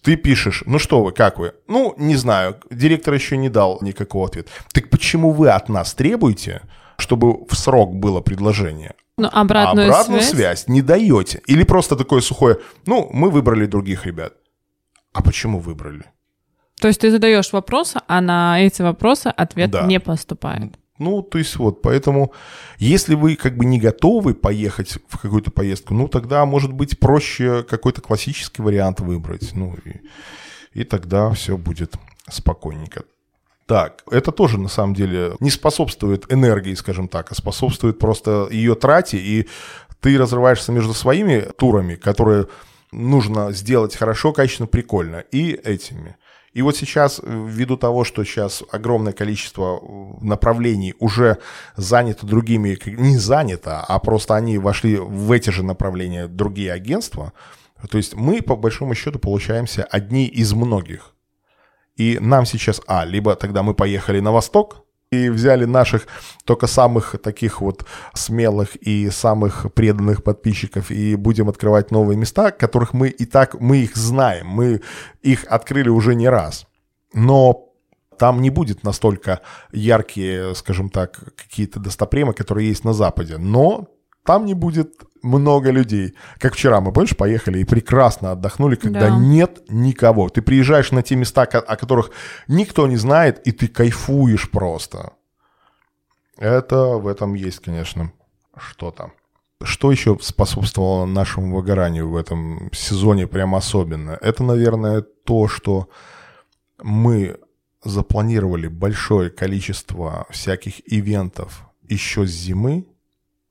Ты 0.03 0.17
пишешь, 0.17 0.63
ну 0.65 0.77
что 0.77 1.03
вы, 1.03 1.11
как 1.11 1.39
вы? 1.39 1.53
Ну, 1.67 1.95
не 1.97 2.15
знаю, 2.15 2.57
директор 2.69 3.13
еще 3.13 3.37
не 3.37 3.49
дал 3.49 3.79
никакого 3.81 4.27
ответа. 4.27 4.49
Так 4.73 4.89
почему 4.89 5.31
вы 5.31 5.49
от 5.49 5.69
нас 5.69 5.93
требуете, 5.93 6.61
чтобы 6.97 7.45
в 7.45 7.55
срок 7.55 7.95
было 7.95 8.21
предложение? 8.21 8.93
Ну, 9.17 9.29
обратную, 9.31 9.87
а 9.87 9.91
обратную 9.91 10.21
связь? 10.21 10.31
связь 10.31 10.67
не 10.67 10.81
даете. 10.81 11.41
Или 11.47 11.63
просто 11.63 11.95
такое 11.95 12.21
сухое, 12.21 12.57
ну, 12.85 13.09
мы 13.11 13.29
выбрали 13.29 13.65
других 13.65 14.05
ребят. 14.05 14.33
А 15.13 15.21
почему 15.21 15.59
выбрали? 15.59 16.03
То 16.79 16.87
есть 16.87 17.01
ты 17.01 17.11
задаешь 17.11 17.51
вопросы, 17.51 17.99
а 18.07 18.21
на 18.21 18.61
эти 18.61 18.81
вопросы 18.81 19.27
ответ 19.27 19.71
да. 19.71 19.85
не 19.85 19.99
поступает. 19.99 20.75
Ну, 20.99 21.21
то 21.21 21.37
есть 21.37 21.55
вот, 21.55 21.81
поэтому, 21.81 22.33
если 22.77 23.15
вы 23.15 23.35
как 23.37 23.55
бы 23.55 23.63
не 23.63 23.79
готовы 23.79 24.33
поехать 24.33 24.97
в 25.07 25.17
какую-то 25.17 25.49
поездку, 25.49 25.93
ну, 25.93 26.09
тогда, 26.09 26.45
может 26.45 26.73
быть, 26.73 26.99
проще 26.99 27.63
какой-то 27.63 28.01
классический 28.01 28.61
вариант 28.61 28.99
выбрать, 28.99 29.51
ну, 29.55 29.75
и, 29.85 30.01
и 30.79 30.83
тогда 30.83 31.31
все 31.31 31.57
будет 31.57 31.95
спокойненько. 32.29 33.03
Так, 33.65 34.03
это 34.11 34.31
тоже 34.31 34.59
на 34.59 34.67
самом 34.67 34.93
деле 34.93 35.35
не 35.39 35.51
способствует 35.51 36.25
энергии, 36.33 36.73
скажем 36.73 37.07
так, 37.07 37.31
а 37.31 37.35
способствует 37.35 37.97
просто 37.97 38.49
ее 38.51 38.75
трате, 38.75 39.17
и 39.17 39.47
ты 40.01 40.17
разрываешься 40.17 40.71
между 40.71 40.93
своими 40.93 41.47
турами, 41.57 41.95
которые 41.95 42.47
нужно 42.91 43.51
сделать 43.51 43.95
хорошо, 43.95 44.33
качественно, 44.33 44.67
прикольно, 44.67 45.23
и 45.31 45.51
этими. 45.51 46.17
И 46.53 46.61
вот 46.61 46.75
сейчас, 46.75 47.21
ввиду 47.23 47.77
того, 47.77 48.03
что 48.03 48.23
сейчас 48.23 48.63
огромное 48.71 49.13
количество 49.13 49.79
э, 49.81 50.25
направлений 50.25 50.95
уже 50.99 51.37
занято 51.75 52.25
другими, 52.25 52.77
не 52.85 53.17
занято, 53.17 53.81
а 53.87 53.99
просто 53.99 54.35
они 54.35 54.57
вошли 54.57 54.97
в 54.97 55.31
эти 55.31 55.51
же 55.51 55.63
направления 55.63 56.27
другие 56.27 56.71
агентства, 56.71 57.33
то 57.89 57.97
есть 57.97 58.15
мы, 58.15 58.41
по 58.41 58.55
большому 58.55 58.93
счету, 58.93 59.19
получаемся 59.19 59.83
одни 59.83 60.25
из 60.25 60.53
многих. 60.53 61.15
И 61.95 62.17
нам 62.19 62.45
сейчас, 62.45 62.81
а, 62.87 63.05
либо 63.05 63.35
тогда 63.35 63.63
мы 63.63 63.73
поехали 63.73 64.19
на 64.19 64.31
восток, 64.31 64.85
и 65.11 65.29
взяли 65.29 65.65
наших 65.65 66.07
только 66.45 66.67
самых 66.67 67.15
таких 67.21 67.61
вот 67.61 67.85
смелых 68.13 68.75
и 68.75 69.09
самых 69.09 69.73
преданных 69.73 70.23
подписчиков 70.23 70.91
и 70.91 71.15
будем 71.15 71.49
открывать 71.49 71.91
новые 71.91 72.17
места, 72.17 72.51
которых 72.51 72.93
мы 72.93 73.09
и 73.09 73.25
так, 73.25 73.59
мы 73.59 73.77
их 73.77 73.95
знаем, 73.95 74.47
мы 74.47 74.81
их 75.21 75.45
открыли 75.45 75.89
уже 75.89 76.13
не 76.13 76.29
раз. 76.29 76.67
Но 77.13 77.69
там 78.19 78.41
не 78.41 78.49
будет 78.51 78.83
настолько 78.83 79.41
яркие, 79.71 80.53
скажем 80.53 80.89
так, 80.89 81.17
какие-то 81.35 81.79
достопремы, 81.79 82.33
которые 82.33 82.67
есть 82.67 82.83
на 82.83 82.93
Западе. 82.93 83.37
Но 83.37 83.87
там 84.25 84.45
не 84.45 84.53
будет 84.53 84.93
много 85.21 85.71
людей. 85.71 86.13
Как 86.37 86.53
вчера 86.53 86.81
мы, 86.81 86.91
помнишь, 86.91 87.15
поехали 87.15 87.59
и 87.59 87.65
прекрасно 87.65 88.31
отдохнули, 88.31 88.75
когда 88.75 89.09
да. 89.09 89.15
нет 89.17 89.63
никого. 89.69 90.29
Ты 90.29 90.41
приезжаешь 90.41 90.91
на 90.91 91.03
те 91.03 91.15
места, 91.15 91.43
о 91.43 91.75
которых 91.75 92.11
никто 92.47 92.87
не 92.87 92.97
знает, 92.97 93.45
и 93.47 93.51
ты 93.51 93.67
кайфуешь 93.67 94.49
просто. 94.49 95.13
Это 96.37 96.97
в 96.97 97.07
этом 97.07 97.33
есть, 97.33 97.59
конечно, 97.59 98.11
что-то. 98.57 99.11
Что 99.61 99.91
еще 99.91 100.17
способствовало 100.21 101.05
нашему 101.05 101.57
выгоранию 101.57 102.09
в 102.09 102.15
этом 102.15 102.69
сезоне 102.71 103.27
прям 103.27 103.55
особенно? 103.55 104.17
Это, 104.21 104.43
наверное, 104.43 105.01
то, 105.01 105.49
что 105.49 105.89
мы 106.81 107.37
запланировали 107.83 108.67
большое 108.67 109.29
количество 109.29 110.27
всяких 110.29 110.81
ивентов 110.91 111.69
еще 111.89 112.25
с 112.25 112.29
зимы, 112.29 112.85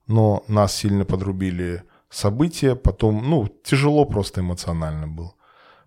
но 0.09 0.43
нас 0.47 0.75
сильно 0.75 1.05
подрубили 1.05 1.83
события, 2.09 2.75
потом, 2.75 3.29
ну, 3.29 3.47
тяжело 3.63 4.05
просто 4.05 4.41
эмоционально 4.41 5.07
было. 5.07 5.33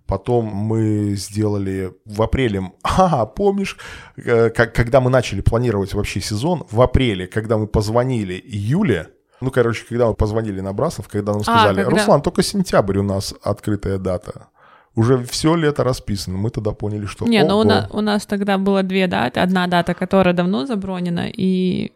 Потом 0.07 0.45
мы 0.45 1.15
сделали 1.17 1.93
в 2.07 2.23
апреле, 2.23 2.73
а, 2.83 3.27
помнишь, 3.27 3.77
э, 4.17 4.51
как, 4.51 4.75
когда 4.75 5.01
мы 5.01 5.11
начали 5.11 5.41
планировать 5.41 5.95
вообще 5.95 6.21
сезон, 6.21 6.65
в 6.71 6.81
апреле, 6.81 7.27
когда 7.27 7.59
мы 7.59 7.67
позвонили 7.67 8.41
Юле, 8.47 9.09
ну, 9.41 9.51
короче, 9.51 9.85
когда 9.89 10.07
мы 10.07 10.15
позвонили 10.15 10.61
на 10.61 10.73
Брасов, 10.73 11.09
когда 11.09 11.33
нам 11.33 11.41
а, 11.41 11.45
сказали, 11.45 11.81
а, 11.81 11.85
когда... 11.85 11.99
Руслан, 11.99 12.23
только 12.23 12.43
сентябрь 12.43 12.99
у 12.99 13.03
нас 13.03 13.35
открытая 13.43 13.99
дата. 13.99 14.47
Уже 14.95 15.19
все 15.25 15.57
лето 15.57 15.83
расписано. 15.83 16.39
Мы 16.39 16.51
тогда 16.51 16.71
поняли, 16.73 17.07
что... 17.07 17.27
Не, 17.27 17.43
ну 17.45 17.59
у 17.59 17.65
нас, 17.65 17.89
у 17.91 18.01
нас 18.03 18.27
тогда 18.27 18.59
было 18.59 18.83
две 18.83 19.09
даты. 19.09 19.41
Одна 19.41 19.67
дата, 19.67 19.95
которая 19.95 20.35
давно 20.35 20.67
забронена, 20.67 21.29
и 21.29 21.93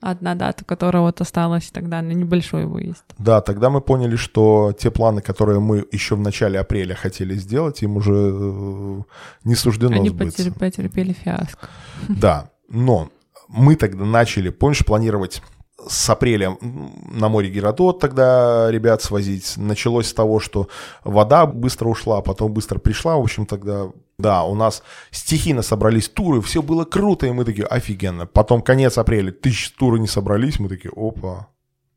одна 0.00 0.34
дата, 0.34 0.64
которая 0.64 1.02
вот 1.02 1.20
осталась 1.20 1.70
тогда 1.70 2.02
на 2.02 2.12
небольшой 2.12 2.66
выезд. 2.66 3.04
Да, 3.18 3.40
тогда 3.40 3.70
мы 3.70 3.80
поняли, 3.80 4.16
что 4.16 4.74
те 4.78 4.90
планы, 4.90 5.20
которые 5.20 5.60
мы 5.60 5.86
еще 5.90 6.14
в 6.14 6.20
начале 6.20 6.58
апреля 6.60 6.94
хотели 6.94 7.34
сделать, 7.34 7.82
им 7.82 7.96
уже 7.96 8.12
э, 8.14 9.02
не 9.44 9.54
суждено 9.54 9.96
Они 9.96 10.10
сбыться. 10.10 10.42
Они 10.42 10.50
потерпели 10.52 11.12
фиаско. 11.12 11.68
Да, 12.08 12.50
но 12.68 13.10
мы 13.48 13.76
тогда 13.76 14.04
начали, 14.04 14.50
помнишь, 14.50 14.84
планировать 14.84 15.42
с 15.86 16.10
апреля 16.10 16.56
на 16.60 17.28
море 17.28 17.50
Геродот 17.50 18.00
тогда 18.00 18.70
ребят 18.70 19.02
свозить. 19.02 19.54
Началось 19.56 20.08
с 20.08 20.12
того, 20.14 20.40
что 20.40 20.68
вода 21.04 21.46
быстро 21.46 21.88
ушла, 21.88 22.20
потом 22.20 22.52
быстро 22.52 22.78
пришла. 22.78 23.16
В 23.16 23.22
общем, 23.22 23.46
тогда, 23.46 23.88
да, 24.18 24.42
у 24.44 24.54
нас 24.54 24.82
стихийно 25.10 25.62
собрались 25.62 26.08
туры, 26.08 26.42
все 26.42 26.62
было 26.62 26.84
круто, 26.84 27.26
и 27.26 27.30
мы 27.30 27.44
такие, 27.44 27.66
офигенно. 27.66 28.26
Потом 28.26 28.60
конец 28.60 28.98
апреля, 28.98 29.30
тысяч 29.30 29.70
туры 29.72 30.00
не 30.00 30.08
собрались, 30.08 30.58
мы 30.58 30.68
такие, 30.68 30.90
опа, 30.94 31.48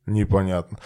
непонятно. 0.06 0.78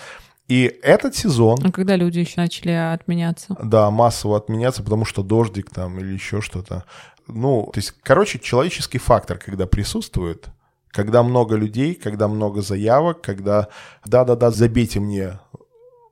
И 0.48 0.80
этот 0.84 1.16
сезон, 1.16 1.58
А 1.64 1.72
когда 1.72 1.96
люди 1.96 2.20
еще 2.20 2.40
начали 2.40 2.72
отменяться? 2.72 3.58
да, 3.62 3.90
массово 3.90 4.38
отменяться, 4.38 4.84
потому 4.84 5.04
что 5.04 5.24
дождик 5.24 5.70
там 5.72 6.00
или 6.00 6.14
еще 6.14 6.40
что-то. 6.40 6.86
Ну, 7.28 7.70
то 7.74 7.80
есть, 7.80 7.94
короче, 8.04 8.38
человеческий 8.40 9.00
фактор, 9.00 9.38
когда 9.40 9.66
присутствует, 9.66 10.48
когда 10.96 11.24
много 11.24 11.56
людей, 11.56 11.94
когда 11.94 12.30
много 12.30 12.62
заявок, 12.62 13.22
когда 13.22 13.68
да-да-да, 14.06 14.50
забейте 14.50 15.02
мне 15.02 15.40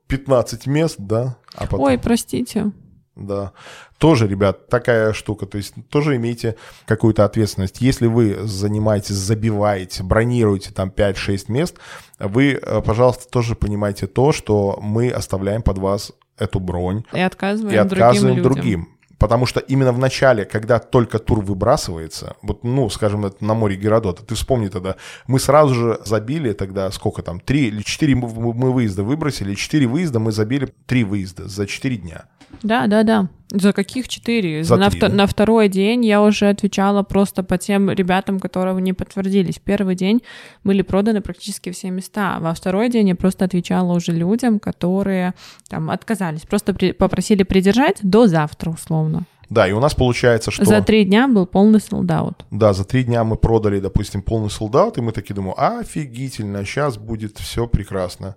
15 0.08 0.66
мест, 0.66 0.96
да, 0.98 1.38
а 1.54 1.64
потом... 1.64 1.80
Ой, 1.80 1.98
простите. 1.98 2.70
Да. 3.16 3.52
Тоже, 3.98 4.26
ребят, 4.26 4.68
такая 4.68 5.12
штука. 5.12 5.46
То 5.46 5.56
есть 5.56 5.74
тоже 5.88 6.16
имейте 6.16 6.56
какую-то 6.84 7.24
ответственность. 7.24 7.80
Если 7.80 8.06
вы 8.06 8.46
занимаетесь, 8.46 9.14
забиваете, 9.14 10.02
бронируете 10.02 10.72
там 10.72 10.90
5-6 10.94 11.44
мест, 11.48 11.78
вы, 12.18 12.58
э, 12.60 12.82
пожалуйста, 12.82 13.28
тоже 13.30 13.54
понимайте 13.54 14.06
то, 14.06 14.32
что 14.32 14.78
мы 14.82 15.10
оставляем 15.10 15.62
под 15.62 15.78
вас 15.78 16.12
эту 16.36 16.58
бронь 16.58 17.04
И 17.12 17.20
отказываем, 17.20 17.74
и 17.74 17.78
отказываем 17.78 18.42
другим 18.42 18.62
другим. 18.62 18.93
Потому 19.24 19.46
что 19.46 19.60
именно 19.60 19.90
в 19.90 19.98
начале, 19.98 20.44
когда 20.44 20.78
только 20.78 21.18
тур 21.18 21.40
выбрасывается, 21.40 22.36
вот, 22.42 22.62
ну, 22.62 22.90
скажем, 22.90 23.24
это 23.24 23.42
на 23.42 23.54
море 23.54 23.74
Геродота, 23.74 24.22
ты 24.22 24.34
вспомни 24.34 24.68
тогда, 24.68 24.96
мы 25.26 25.40
сразу 25.40 25.74
же 25.74 25.98
забили 26.04 26.52
тогда, 26.52 26.90
сколько 26.90 27.22
там, 27.22 27.40
три 27.40 27.68
или 27.68 27.80
четыре 27.80 28.16
мы 28.16 28.70
выезда 28.70 29.02
выбросили, 29.02 29.54
четыре 29.54 29.86
выезда 29.86 30.20
мы 30.20 30.30
забили, 30.30 30.68
три 30.84 31.04
выезда 31.04 31.48
за 31.48 31.66
четыре 31.66 31.96
дня. 31.96 32.26
Да, 32.62 32.86
да, 32.86 33.02
да. 33.02 33.28
За 33.50 33.72
каких 33.72 34.08
четыре? 34.08 34.64
За 34.64 34.76
на, 34.76 34.90
три, 34.90 34.98
вто- 35.00 35.08
да. 35.08 35.14
на 35.14 35.26
второй 35.26 35.68
день 35.68 36.04
я 36.04 36.22
уже 36.22 36.48
отвечала 36.48 37.02
просто 37.02 37.42
по 37.44 37.56
тем 37.56 37.88
ребятам, 37.90 38.40
которые 38.40 38.74
не 38.80 38.92
подтвердились. 38.92 39.60
Первый 39.62 39.94
день 39.94 40.22
были 40.64 40.82
проданы 40.82 41.20
практически 41.20 41.70
все 41.70 41.90
места. 41.90 42.38
Во 42.40 42.52
второй 42.54 42.88
день 42.88 43.08
я 43.10 43.14
просто 43.14 43.44
отвечала 43.44 43.92
уже 43.92 44.12
людям, 44.12 44.58
которые 44.58 45.34
там 45.68 45.90
отказались. 45.90 46.42
Просто 46.42 46.74
при- 46.74 46.92
попросили 46.92 47.44
придержать 47.44 47.98
до 48.02 48.26
завтра, 48.26 48.70
условно. 48.70 49.24
Да, 49.50 49.68
и 49.68 49.72
у 49.72 49.78
нас 49.78 49.94
получается, 49.94 50.50
что... 50.50 50.64
За 50.64 50.80
три 50.82 51.04
дня 51.04 51.28
был 51.28 51.46
полный 51.46 51.80
солдаут. 51.80 52.44
Да, 52.50 52.72
за 52.72 52.84
три 52.84 53.04
дня 53.04 53.22
мы 53.24 53.36
продали, 53.36 53.78
допустим, 53.78 54.22
полный 54.22 54.50
солдат, 54.50 54.98
и 54.98 55.00
мы 55.00 55.12
такие 55.12 55.34
думаем, 55.34 55.54
офигительно, 55.56 56.64
сейчас 56.64 56.96
будет 56.96 57.38
все 57.38 57.68
прекрасно. 57.68 58.36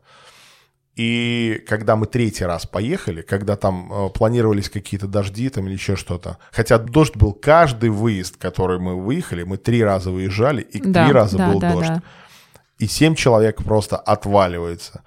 И 0.97 1.63
когда 1.67 1.95
мы 1.95 2.07
третий 2.07 2.43
раз 2.43 2.65
поехали, 2.65 3.21
когда 3.21 3.55
там 3.55 3.93
э, 3.93 4.09
планировались 4.09 4.67
какие-то 4.67 5.07
дожди 5.07 5.47
там 5.49 5.67
или 5.67 5.73
еще 5.73 5.95
что-то, 5.95 6.39
хотя 6.51 6.79
дождь 6.79 7.15
был 7.15 7.33
каждый 7.33 7.91
выезд, 7.91 8.37
который 8.37 8.79
мы 8.79 8.99
выехали, 8.99 9.43
мы 9.43 9.57
три 9.57 9.83
раза 9.83 10.09
выезжали, 10.09 10.61
и 10.63 10.81
Да, 10.81 11.05
три 11.05 11.13
раза 11.13 11.37
да, 11.37 11.51
был 11.51 11.59
да, 11.59 11.73
дождь. 11.73 11.87
да. 11.87 12.03
И 12.79 12.87
семь 12.87 13.13
человек 13.13 13.63
просто 13.63 13.95
отваливается. 13.95 15.03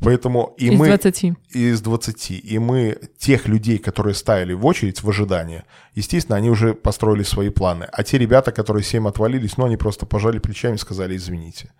Поэтому 0.00 0.54
и 0.56 0.70
Из 0.70 0.78
мы... 0.78 0.86
20. 0.86 1.24
из 1.50 1.80
20. 1.82 2.30
И 2.30 2.58
мы 2.58 2.98
тех 3.18 3.46
людей, 3.46 3.78
которые 3.78 4.14
ставили 4.14 4.54
в 4.54 4.64
очередь 4.64 5.02
в 5.02 5.08
ожидании, 5.08 5.62
естественно, 5.94 6.36
они 6.38 6.48
уже 6.50 6.72
построили 6.72 7.22
свои 7.22 7.50
планы. 7.50 7.86
А 7.92 8.02
те 8.02 8.16
ребята, 8.16 8.50
которые 8.50 8.82
7 8.82 9.06
отвалились, 9.08 9.58
ну, 9.58 9.66
они 9.66 9.76
просто 9.76 10.06
пожали 10.06 10.38
плечами 10.38 10.76
и 10.76 10.78
сказали, 10.78 11.16
извините. 11.16 11.70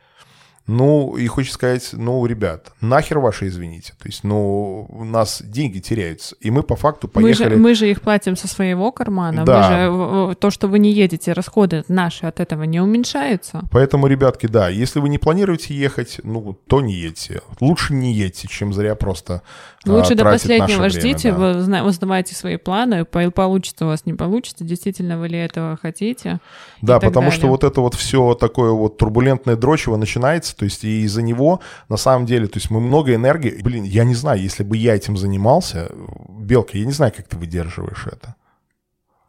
Ну, 0.67 1.17
и 1.19 1.27
хочется 1.27 1.55
сказать, 1.57 1.91
ну, 1.93 2.25
ребят, 2.25 2.73
нахер 2.81 3.19
ваши 3.19 3.49
извините. 3.49 3.93
То 4.01 4.09
есть, 4.09 4.25
ну, 4.25 4.87
у 4.89 5.05
нас 5.05 5.43
деньги 5.43 5.79
теряются. 5.79 6.37
И 6.41 6.51
мы 6.51 6.63
по 6.63 6.75
факту 6.75 7.11
Мы 7.13 7.35
же, 7.35 7.39
поехали... 7.41 7.59
мы 7.61 7.75
же 7.75 7.91
их 7.91 8.01
платим 8.01 8.35
со 8.35 8.49
своего 8.49 8.91
кармана. 8.91 9.45
Да. 9.45 9.57
Мы 9.59 9.63
же, 9.77 9.91
в- 9.91 10.31
в- 10.31 10.35
то, 10.37 10.51
что 10.51 10.67
вы 10.69 10.79
не 10.79 10.91
едете, 10.91 11.33
расходы 11.35 11.85
наши 11.89 12.25
от 12.25 12.41
этого 12.41 12.63
не 12.63 12.81
уменьшаются. 12.81 13.61
Поэтому, 13.71 14.07
ребятки, 14.07 14.47
да, 14.47 14.71
если 14.71 15.01
вы 15.01 15.11
не 15.11 15.19
планируете 15.19 15.75
ехать, 15.75 16.21
ну, 16.23 16.55
то 16.67 16.81
не 16.81 16.95
едьте. 16.95 17.43
Лучше 17.61 17.93
не 17.93 18.15
едьте, 18.15 18.49
чем 18.49 18.73
зря 18.73 18.95
просто 18.95 19.43
а, 19.87 19.91
Лучше 19.93 20.15
до 20.15 20.23
тратить 20.23 20.49
наше 20.49 20.61
последнего 20.61 20.89
время, 20.89 20.91
ждите, 20.91 21.31
да. 21.33 21.39
вы, 21.39 21.61
зна- 21.61 21.85
вы 21.85 21.93
сдавайте 21.93 22.35
свои 22.35 22.57
планы, 22.57 23.05
по- 23.05 23.31
получится 23.31 23.85
у 23.85 23.89
вас, 23.89 24.07
не 24.07 24.15
получится, 24.15 24.65
действительно 24.65 25.19
вы 25.19 25.29
ли 25.29 25.39
этого 25.39 25.79
хотите. 25.81 26.41
Да, 26.81 26.99
потому 27.01 27.31
что 27.31 27.43
далее. 27.43 27.51
вот 27.51 27.65
это 27.65 27.81
вот 27.83 27.95
все 27.95 28.33
такое 28.35 28.71
вот 28.71 28.97
турбулентное 28.97 29.57
дрочево 29.57 29.97
начинается, 29.97 30.54
то 30.57 30.65
есть 30.65 30.85
и 30.85 31.03
из-за 31.03 31.23
него, 31.23 31.61
на 31.89 31.97
самом 31.97 32.27
деле, 32.27 32.47
то 32.47 32.59
есть 32.59 32.71
мы 32.71 32.81
много 32.81 33.15
энергии, 33.15 33.61
блин, 33.63 33.85
я 33.85 34.05
не 34.05 34.15
знаю, 34.15 34.41
если 34.41 34.63
бы 34.63 34.77
я 34.77 34.95
этим 34.95 35.17
занимался, 35.17 35.91
Белка, 36.29 36.79
я 36.79 36.85
не 36.85 36.93
знаю, 36.93 37.13
как 37.17 37.29
ты 37.29 37.37
выдерживаешь 37.37 38.07
это. 38.07 38.35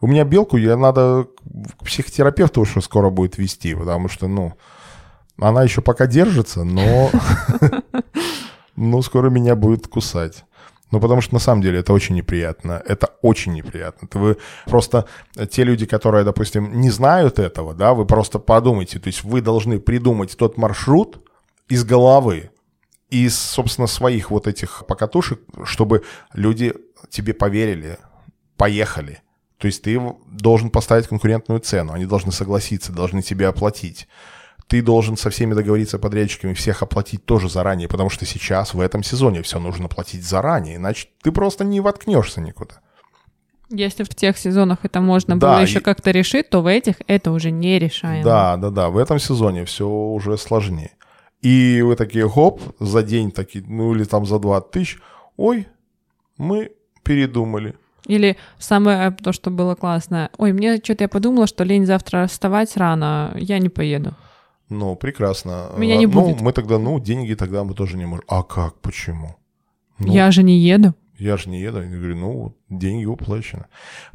У 0.02 0.08
меня 0.08 0.24
Белку, 0.24 0.58
я 0.58 0.78
надо 0.78 1.28
к 1.80 1.86
психотерапевту 1.86 2.62
уже 2.62 2.82
скоро 2.82 3.10
будет 3.10 3.38
вести, 3.38 3.74
потому 3.76 4.08
что, 4.08 4.28
ну, 4.28 4.54
она 5.38 5.64
еще 5.64 5.82
пока 5.82 6.08
держится, 6.08 6.64
но, 6.64 7.10
но 8.76 9.02
скоро 9.02 9.30
меня 9.30 9.56
будет 9.56 9.88
кусать. 9.88 10.46
Ну, 10.92 11.00
потому 11.00 11.22
что 11.22 11.34
на 11.34 11.40
самом 11.40 11.62
деле 11.62 11.80
это 11.80 11.94
очень 11.94 12.16
неприятно. 12.16 12.82
Это 12.86 13.08
очень 13.22 13.54
неприятно. 13.54 14.06
Это 14.06 14.20
вы 14.20 14.38
просто 14.66 15.06
э, 15.36 15.48
те 15.48 15.64
люди, 15.64 15.86
которые, 15.86 16.24
допустим, 16.24 16.80
не 16.80 16.92
знают 16.92 17.40
этого, 17.40 17.74
да, 17.74 17.94
вы 17.94 18.06
просто 18.06 18.40
подумайте. 18.40 19.00
То 19.00 19.08
есть 19.08 19.24
вы 19.24 19.42
должны 19.42 19.80
придумать 19.80 20.38
тот 20.38 20.58
маршрут 20.58 21.20
из 21.68 21.84
головы, 21.84 22.52
из, 23.10 23.38
собственно, 23.38 23.88
своих 23.88 24.30
вот 24.32 24.48
этих 24.48 24.86
покатушек, 24.88 25.42
чтобы 25.64 26.04
люди 26.34 26.74
тебе 27.10 27.34
поверили, 27.34 27.98
поехали. 28.58 29.22
То 29.58 29.68
есть 29.68 29.82
ты 29.84 30.00
должен 30.28 30.70
поставить 30.70 31.08
конкурентную 31.08 31.62
цену, 31.62 31.94
они 31.94 32.06
должны 32.06 32.32
согласиться, 32.32 32.92
должны 32.92 33.22
тебе 33.22 33.48
оплатить. 33.48 34.08
Ты 34.68 34.82
должен 34.82 35.16
со 35.16 35.30
всеми 35.30 35.54
договориться 35.54 36.00
подрядчиками, 36.00 36.54
всех 36.54 36.82
оплатить 36.82 37.24
тоже 37.26 37.50
заранее, 37.50 37.88
потому 37.88 38.10
что 38.10 38.26
сейчас, 38.26 38.74
в 38.74 38.80
этом 38.80 39.04
сезоне, 39.04 39.42
все 39.44 39.60
нужно 39.60 39.88
платить 39.88 40.24
заранее, 40.24 40.78
иначе 40.78 41.08
ты 41.22 41.32
просто 41.32 41.64
не 41.64 41.82
воткнешься 41.82 42.42
никуда. 42.42 42.76
Если 43.70 44.04
в 44.04 44.10
тех 44.10 44.38
сезонах 44.38 44.80
это 44.84 45.02
можно 45.02 45.38
Да, 45.40 45.54
было 45.54 45.62
еще 45.62 45.80
и- 45.80 45.84
как-то 45.84 46.12
решить, 46.12 46.50
то 46.50 46.62
в 46.62 46.68
этих 46.68 46.96
это 47.08 47.32
уже 47.32 47.52
не 47.52 47.78
решаемо. 47.80 48.24
Да, 48.24 48.58
да, 48.58 48.70
да, 48.70 48.90
в 48.90 48.98
этом 48.98 49.20
сезоне 49.20 49.66
все 49.66 49.88
уже 49.88 50.38
сложнее. 50.38 50.92
И 51.42 51.82
вы 51.84 51.96
такие, 51.96 52.28
хоп, 52.28 52.62
за 52.80 53.04
день 53.04 53.32
такие, 53.32 53.64
ну 53.68 53.94
или 53.94 54.04
там 54.04 54.26
за 54.26 54.40
20 54.40 54.72
тысяч, 54.72 54.98
ой, 55.38 55.68
мы 56.38 56.72
передумали. 57.04 57.76
Или 58.08 58.38
самое 58.60 59.12
то, 59.12 59.32
что 59.32 59.50
было 59.52 59.74
классно. 59.76 60.30
Ой, 60.38 60.54
мне 60.54 60.78
что-то 60.78 61.04
я 61.04 61.08
подумала, 61.08 61.46
что 61.48 61.64
лень 61.64 61.86
завтра 61.86 62.28
вставать 62.28 62.76
рано, 62.78 63.32
я 63.36 63.58
не 63.60 63.70
поеду. 63.70 64.14
Ну, 64.70 64.96
прекрасно. 64.96 65.72
Меня 65.78 65.98
не 65.98 66.08
ну, 66.08 66.22
будет. 66.22 66.42
мы 66.42 66.52
тогда, 66.52 66.80
ну, 66.80 67.00
деньги 67.00 67.34
тогда 67.36 67.64
мы 67.64 67.74
тоже 67.74 67.98
не 67.98 68.06
можем. 68.06 68.26
А 68.28 68.44
как, 68.44 68.80
почему? 68.82 69.36
Ну, 70.00 70.12
Я 70.12 70.32
же 70.32 70.44
не 70.44 70.58
еду. 70.58 70.94
Я 71.18 71.38
же 71.38 71.50
не 71.50 71.62
еду. 71.62 71.82
Я 71.82 71.88
говорю, 71.88 72.16
ну, 72.18 72.58
деньги 72.70 73.06
уплачены. 73.06 73.66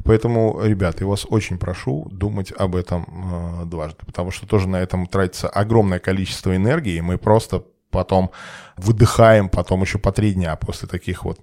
Поэтому, 0.03 0.61
ребят, 0.63 1.01
я 1.01 1.07
вас 1.07 1.25
очень 1.29 1.57
прошу 1.57 2.07
думать 2.11 2.51
об 2.51 2.75
этом 2.75 3.05
э, 3.07 3.65
дважды, 3.65 4.05
потому 4.05 4.31
что 4.31 4.45
тоже 4.45 4.67
на 4.67 4.77
этом 4.77 5.07
тратится 5.07 5.49
огромное 5.49 5.99
количество 5.99 6.55
энергии, 6.55 6.95
и 6.95 7.01
мы 7.01 7.17
просто 7.17 7.63
потом 7.89 8.31
выдыхаем 8.77 9.49
потом 9.49 9.81
еще 9.81 9.97
по 9.97 10.11
три 10.11 10.33
дня 10.33 10.55
после 10.55 10.87
таких 10.87 11.25
вот 11.25 11.39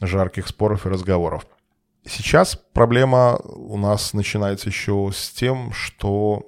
жарких 0.00 0.46
споров 0.48 0.86
и 0.86 0.88
разговоров. 0.88 1.46
Сейчас 2.04 2.60
проблема 2.72 3.36
у 3.36 3.76
нас 3.76 4.12
начинается 4.12 4.68
еще 4.68 5.10
с 5.12 5.30
тем, 5.30 5.72
что 5.72 6.46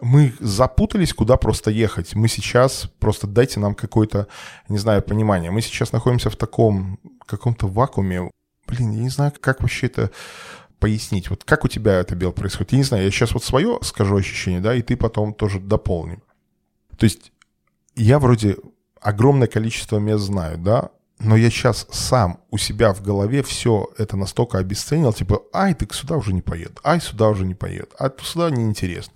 мы 0.00 0.34
запутались, 0.40 1.12
куда 1.12 1.36
просто 1.36 1.70
ехать. 1.70 2.14
Мы 2.14 2.28
сейчас, 2.28 2.88
просто 2.98 3.26
дайте 3.26 3.60
нам 3.60 3.74
какое-то, 3.74 4.28
не 4.68 4.78
знаю, 4.78 5.02
понимание. 5.02 5.50
Мы 5.50 5.60
сейчас 5.60 5.92
находимся 5.92 6.30
в 6.30 6.36
таком 6.36 6.98
каком-то 7.26 7.68
вакууме. 7.68 8.30
Блин, 8.66 8.92
я 8.92 9.02
не 9.02 9.08
знаю, 9.08 9.32
как 9.40 9.60
вообще 9.60 9.86
это 9.86 10.10
пояснить. 10.78 11.30
Вот 11.30 11.44
как 11.44 11.64
у 11.64 11.68
тебя 11.68 11.94
это, 12.00 12.16
Бел, 12.16 12.32
происходит? 12.32 12.72
Я 12.72 12.78
не 12.78 12.84
знаю, 12.84 13.04
я 13.04 13.10
сейчас 13.10 13.32
вот 13.32 13.44
свое 13.44 13.78
скажу 13.82 14.16
ощущение, 14.16 14.60
да, 14.60 14.74
и 14.74 14.82
ты 14.82 14.96
потом 14.96 15.34
тоже 15.34 15.60
дополни. 15.60 16.18
То 16.96 17.04
есть 17.04 17.32
я 17.94 18.18
вроде 18.18 18.56
огромное 19.00 19.48
количество 19.48 19.98
мест 19.98 20.24
знаю, 20.24 20.58
да, 20.58 20.90
но 21.18 21.36
я 21.36 21.50
сейчас 21.50 21.86
сам 21.90 22.40
у 22.50 22.56
себя 22.56 22.94
в 22.94 23.02
голове 23.02 23.42
все 23.42 23.88
это 23.98 24.16
настолько 24.16 24.58
обесценил, 24.58 25.12
типа, 25.12 25.42
ай, 25.52 25.74
ты 25.74 25.86
сюда 25.92 26.16
уже 26.16 26.32
не 26.32 26.40
поедет, 26.40 26.78
ай, 26.82 27.00
сюда 27.00 27.28
уже 27.28 27.44
не 27.44 27.54
поедет, 27.54 27.92
а 27.98 28.10
сюда 28.22 28.50
неинтересно. 28.50 29.12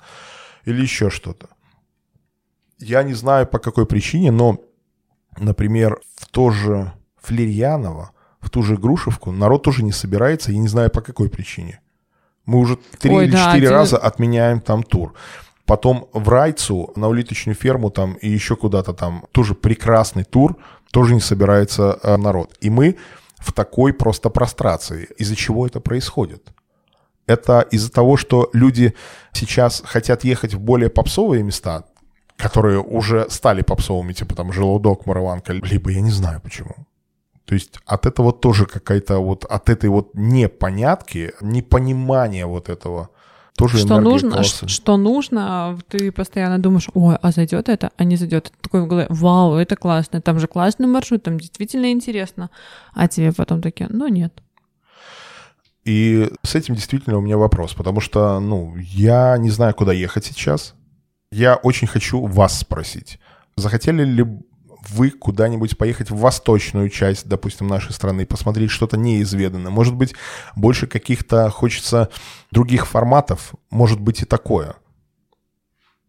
Или 0.65 0.83
еще 0.83 1.11
что-то. 1.11 1.49
Я 2.79 3.03
не 3.03 3.15
знаю 3.15 3.47
по 3.47 3.59
какой 3.59 3.87
причине, 3.87 4.31
но, 4.31 4.59
например, 5.39 6.01
в 6.17 6.27
то 6.27 6.51
же 6.51 6.93
Флерьяново, 7.23 8.11
в 8.41 8.51
ту 8.51 8.63
же 8.63 8.77
Грушевку 8.77 9.33
народ 9.33 9.63
тоже 9.63 9.83
не 9.83 9.93
собирается, 9.93 10.53
я 10.53 10.59
не 10.59 10.69
знаю 10.69 10.91
по 10.91 11.01
какой 11.01 11.29
причине. 11.29 11.81
Мы 12.47 12.59
уже 12.59 12.77
три 12.99 13.15
или 13.17 13.33
да, 13.33 13.47
четыре 13.47 13.69
один- 13.69 13.79
раза 13.79 13.97
отменяем 13.97 14.61
там 14.61 14.83
тур. 14.83 15.15
Потом 15.65 16.09
в 16.13 16.29
Райцу, 16.29 16.93
на 16.95 17.09
улиточную 17.09 17.57
ферму 17.57 17.91
там 17.91 18.15
и 18.15 18.29
еще 18.29 18.55
куда-то 18.55 18.93
там, 18.93 19.25
тоже 19.33 19.55
прекрасный 19.55 20.25
тур, 20.25 20.57
тоже 20.93 21.15
не 21.15 21.21
собирается 21.21 21.99
э, 22.03 22.17
народ. 22.17 22.55
И 22.61 22.69
мы 22.69 22.97
в 23.39 23.53
такой 23.53 23.95
просто 23.95 24.29
прострации. 24.29 25.09
Из-за 25.17 25.37
чего 25.37 25.67
это 25.67 25.81
происходит? 25.81 26.53
Это 27.27 27.63
из-за 27.73 27.91
того, 27.91 28.19
что 28.19 28.51
люди 28.53 28.95
сейчас 29.35 29.83
хотят 29.85 30.25
ехать 30.25 30.55
в 30.55 30.61
более 30.61 30.89
попсовые 30.91 31.43
места, 31.43 31.85
которые 32.37 32.81
уже 32.81 33.29
стали 33.31 33.63
попсовыми, 33.63 34.13
типа 34.13 34.35
там 34.35 34.53
«Желудок», 34.53 35.07
«Мараванка», 35.07 35.53
либо 35.53 35.91
я 35.91 36.01
не 36.01 36.11
знаю 36.11 36.41
почему. 36.41 36.75
То 37.45 37.55
есть 37.55 37.79
от 37.87 38.07
этого 38.07 38.33
тоже 38.33 38.67
какая-то 38.67 39.19
вот, 39.19 39.45
от 39.45 39.69
этой 39.69 39.91
вот 39.91 40.11
непонятки, 40.15 41.33
непонимания 41.41 42.47
вот 42.47 42.69
этого 42.69 43.11
тоже 43.57 43.79
что 43.79 44.01
нужно, 44.01 44.43
ш- 44.43 44.67
что 44.67 44.97
нужно, 44.97 45.79
ты 45.89 46.11
постоянно 46.11 46.59
думаешь, 46.59 46.89
ой, 46.95 47.17
а 47.23 47.31
зайдет 47.31 47.69
это, 47.69 47.91
а 47.97 48.05
не 48.05 48.17
зайдет. 48.17 48.45
Ты 48.45 48.63
такой 48.63 48.83
в 48.83 48.89
голове, 48.89 49.07
вау, 49.11 49.55
это 49.55 49.77
классно, 49.77 50.21
там 50.21 50.41
же 50.41 50.49
классный 50.49 50.89
маршрут, 50.89 51.23
там 51.23 51.39
действительно 51.39 51.93
интересно. 51.93 52.51
А 52.95 53.07
тебе 53.07 53.33
потом 53.33 53.63
такие, 53.63 53.89
ну 53.91 54.09
нет. 54.09 54.43
И 55.85 56.31
с 56.43 56.55
этим 56.55 56.75
действительно 56.75 57.19
у 57.19 57.21
меня 57.21 57.37
вопрос, 57.37 57.75
потому 57.75 58.01
что, 58.01 58.41
ну, 58.41 58.75
я 58.77 59.37
не 59.39 59.51
знаю, 59.51 59.75
куда 59.75 59.93
ехать 59.93 60.25
сейчас. 60.25 60.75
Я 61.31 61.57
очень 61.57 61.87
хочу 61.87 62.25
вас 62.25 62.59
спросить. 62.59 63.19
Захотели 63.57 64.05
ли 64.05 64.25
вы 64.91 65.11
куда-нибудь 65.11 65.77
поехать 65.77 66.11
в 66.11 66.17
восточную 66.17 66.89
часть, 66.89 67.27
допустим, 67.27 67.67
нашей 67.67 67.93
страны, 67.93 68.27
посмотреть 68.27 68.71
что-то 68.71 68.97
неизведанное. 68.97 69.71
Может 69.71 69.95
быть, 69.95 70.15
больше 70.57 70.87
каких-то 70.87 71.51
хочется 71.51 72.11
других 72.51 72.87
форматов, 72.87 73.55
может 73.71 74.01
быть 74.01 74.23
и 74.23 74.27
такое. 74.27 74.77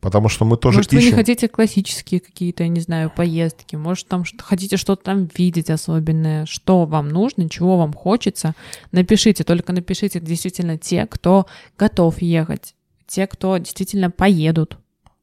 Потому 0.05 0.29
что 0.29 0.45
мы 0.45 0.55
тоже 0.55 0.77
Может, 0.77 0.93
ищем... 0.93 1.03
вы 1.03 1.09
не 1.09 1.15
хотите 1.15 1.47
классические 1.47 2.19
какие-то, 2.19 2.61
я 2.61 2.69
не 2.69 2.79
знаю, 2.79 3.09
поездки, 3.09 3.75
может, 3.75 4.07
там 4.07 4.23
хотите 4.37 4.77
что-то 4.77 5.03
там 5.03 5.27
видеть 5.35 5.71
особенное, 5.71 6.45
что 6.45 6.85
вам 6.85 7.09
нужно, 7.09 7.49
чего 7.49 7.79
вам 7.79 7.91
хочется, 7.91 8.53
напишите, 8.91 9.43
только 9.43 9.73
напишите 9.73 10.19
действительно 10.19 10.77
те, 10.77 11.07
кто 11.07 11.47
готов 11.75 12.21
ехать, 12.21 12.75
те, 13.07 13.25
кто 13.25 13.57
действительно 13.57 14.11
поедут, 14.11 14.77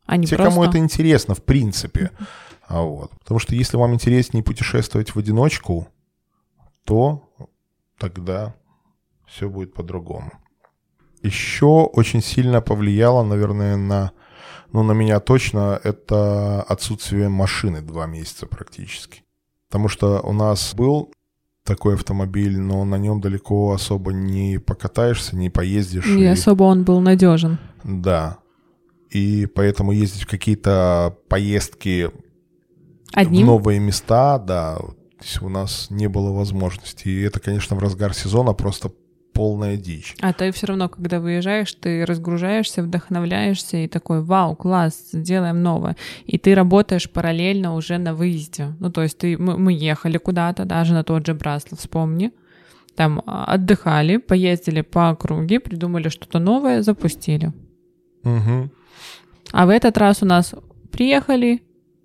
а 0.06 0.16
не 0.16 0.26
те, 0.26 0.34
просто... 0.34 0.50
кому 0.50 0.64
это 0.64 0.78
интересно, 0.78 1.36
в 1.36 1.44
принципе. 1.44 2.10
А 2.66 2.82
вот. 2.82 3.12
Потому 3.20 3.38
что 3.38 3.54
если 3.54 3.76
вам 3.76 3.94
интереснее 3.94 4.42
путешествовать 4.42 5.14
в 5.14 5.18
одиночку, 5.20 5.86
то 6.84 7.30
тогда 7.98 8.56
все 9.28 9.48
будет 9.48 9.74
по-другому. 9.74 10.32
Еще 11.22 11.66
очень 11.66 12.20
сильно 12.20 12.60
повлияло, 12.60 13.22
наверное, 13.22 13.76
на, 13.76 14.10
ну, 14.72 14.82
на 14.82 14.92
меня 14.92 15.20
точно, 15.20 15.78
это 15.84 16.62
отсутствие 16.62 17.28
машины 17.28 17.82
два 17.82 18.06
месяца 18.06 18.46
практически. 18.46 19.22
Потому 19.68 19.88
что 19.88 20.20
у 20.20 20.32
нас 20.32 20.74
был 20.74 21.12
такой 21.64 21.94
автомобиль, 21.94 22.58
но 22.58 22.84
на 22.84 22.96
нем 22.96 23.20
далеко 23.20 23.72
особо 23.72 24.12
не 24.12 24.58
покатаешься, 24.58 25.36
не 25.36 25.50
поездишь. 25.50 26.06
Не 26.06 26.24
и... 26.24 26.26
особо 26.26 26.64
он 26.64 26.84
был 26.84 27.00
надежен. 27.00 27.58
Да. 27.84 28.38
И 29.10 29.46
поэтому 29.46 29.92
ездить 29.92 30.22
в 30.22 30.28
какие-то 30.28 31.16
поездки 31.28 32.10
Одним? 33.12 33.42
в 33.42 33.46
новые 33.46 33.78
места, 33.78 34.38
да, 34.38 34.78
у 35.40 35.48
нас 35.48 35.88
не 35.90 36.08
было 36.08 36.32
возможности. 36.32 37.08
И 37.08 37.20
это, 37.20 37.40
конечно, 37.40 37.76
в 37.76 37.78
разгар 37.78 38.14
сезона 38.14 38.54
просто 38.54 38.90
полная 39.32 39.76
дичь. 39.76 40.14
А 40.20 40.32
ты 40.32 40.52
все 40.52 40.66
равно, 40.66 40.88
когда 40.88 41.20
выезжаешь, 41.20 41.72
ты 41.74 42.04
разгружаешься, 42.04 42.82
вдохновляешься 42.82 43.78
и 43.78 43.88
такой, 43.88 44.22
вау, 44.22 44.56
класс, 44.56 45.10
сделаем 45.12 45.62
новое. 45.62 45.96
И 46.26 46.38
ты 46.38 46.54
работаешь 46.54 47.10
параллельно 47.10 47.74
уже 47.74 47.98
на 47.98 48.14
выезде. 48.14 48.74
Ну, 48.80 48.90
то 48.90 49.02
есть 49.02 49.18
ты, 49.18 49.38
мы, 49.38 49.58
мы 49.58 49.72
ехали 49.72 50.18
куда-то, 50.18 50.64
даже 50.64 50.94
на 50.94 51.04
тот 51.04 51.26
же 51.26 51.34
Браслов, 51.34 51.80
вспомни. 51.80 52.32
Там 52.94 53.22
а, 53.26 53.44
отдыхали, 53.46 54.18
поездили 54.18 54.82
по 54.82 55.10
округе, 55.10 55.60
придумали 55.60 56.08
что-то 56.08 56.38
новое, 56.38 56.82
запустили. 56.82 57.52
Угу. 58.24 58.70
А 59.52 59.66
в 59.66 59.70
этот 59.70 59.98
раз 59.98 60.22
у 60.22 60.26
нас 60.26 60.54
приехали, 60.90 61.62